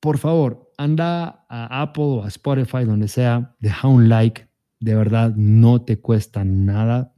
por 0.01 0.19
favor, 0.19 0.73
anda 0.79 1.47
a 1.49 1.83
Apple 1.83 2.05
o 2.05 2.25
a 2.25 2.29
Spotify, 2.29 2.85
donde 2.85 3.09
sea, 3.09 3.57
deja 3.59 3.89
un 3.89 4.09
like, 4.09 4.49
de 4.79 4.95
verdad 4.95 5.35
no 5.37 5.83
te 5.83 5.99
cuesta 5.99 6.45
nada. 6.45 7.13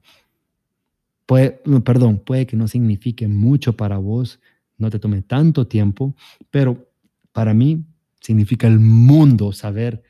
Puede, 1.28 1.60
perdón, 1.84 2.22
puede 2.24 2.46
que 2.46 2.56
no 2.56 2.68
signifique 2.68 3.28
mucho 3.28 3.76
para 3.76 3.98
vos, 3.98 4.40
no 4.78 4.88
te 4.88 4.98
tome 4.98 5.20
tanto 5.20 5.66
tiempo, 5.66 6.16
pero 6.50 6.90
para 7.32 7.52
mí 7.52 7.84
significa 8.18 8.66
el 8.66 8.80
mundo 8.80 9.52
saber 9.52 10.02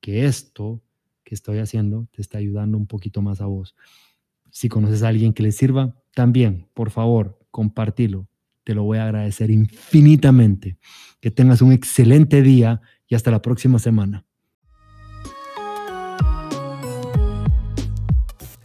que 0.00 0.26
esto 0.26 0.82
que 1.22 1.36
estoy 1.36 1.58
haciendo 1.58 2.08
te 2.10 2.20
está 2.20 2.38
ayudando 2.38 2.76
un 2.76 2.88
poquito 2.88 3.22
más 3.22 3.40
a 3.40 3.46
vos. 3.46 3.76
Si 4.50 4.68
conoces 4.68 5.04
a 5.04 5.08
alguien 5.10 5.32
que 5.32 5.44
le 5.44 5.52
sirva, 5.52 5.94
también, 6.12 6.66
por 6.74 6.90
favor, 6.90 7.38
compartilo. 7.52 8.26
Te 8.64 8.74
lo 8.74 8.82
voy 8.82 8.98
a 8.98 9.04
agradecer 9.04 9.52
infinitamente. 9.52 10.76
Que 11.20 11.30
tengas 11.30 11.62
un 11.62 11.70
excelente 11.70 12.42
día 12.42 12.80
y 13.06 13.14
hasta 13.14 13.30
la 13.30 13.42
próxima 13.42 13.78
semana. 13.78 14.26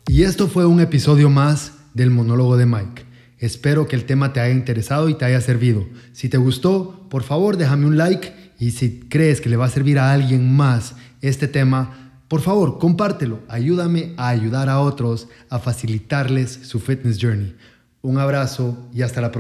Y 0.08 0.24
esto 0.24 0.48
fue 0.48 0.66
un 0.66 0.80
episodio 0.80 1.30
más 1.30 1.79
del 2.00 2.10
monólogo 2.10 2.58
de 2.58 2.66
Mike. 2.66 3.04
Espero 3.38 3.88
que 3.88 3.96
el 3.96 4.06
tema 4.06 4.34
te 4.34 4.40
haya 4.40 4.54
interesado 4.54 5.10
y 5.10 5.14
te 5.14 5.26
haya 5.26 5.42
servido. 5.42 5.86
Si 6.14 6.30
te 6.30 6.38
gustó, 6.38 7.08
por 7.10 7.24
favor 7.24 7.58
déjame 7.58 7.86
un 7.86 7.98
like 7.98 8.34
y 8.58 8.72
si 8.72 9.02
crees 9.02 9.42
que 9.42 9.50
le 9.50 9.58
va 9.58 9.66
a 9.66 9.70
servir 9.70 10.00
a 10.00 10.12
alguien 10.12 10.56
más 10.56 10.96
este 11.22 11.48
tema, 11.48 12.12
por 12.28 12.42
favor, 12.42 12.80
compártelo. 12.80 13.40
Ayúdame 13.48 14.14
a 14.18 14.30
ayudar 14.30 14.70
a 14.70 14.80
otros 14.80 15.28
a 15.50 15.60
facilitarles 15.60 16.52
su 16.64 16.80
fitness 16.80 17.20
journey. 17.22 17.56
Un 18.02 18.18
abrazo 18.18 18.90
y 18.94 19.02
hasta 19.02 19.20
la 19.20 19.32
próxima. 19.32 19.38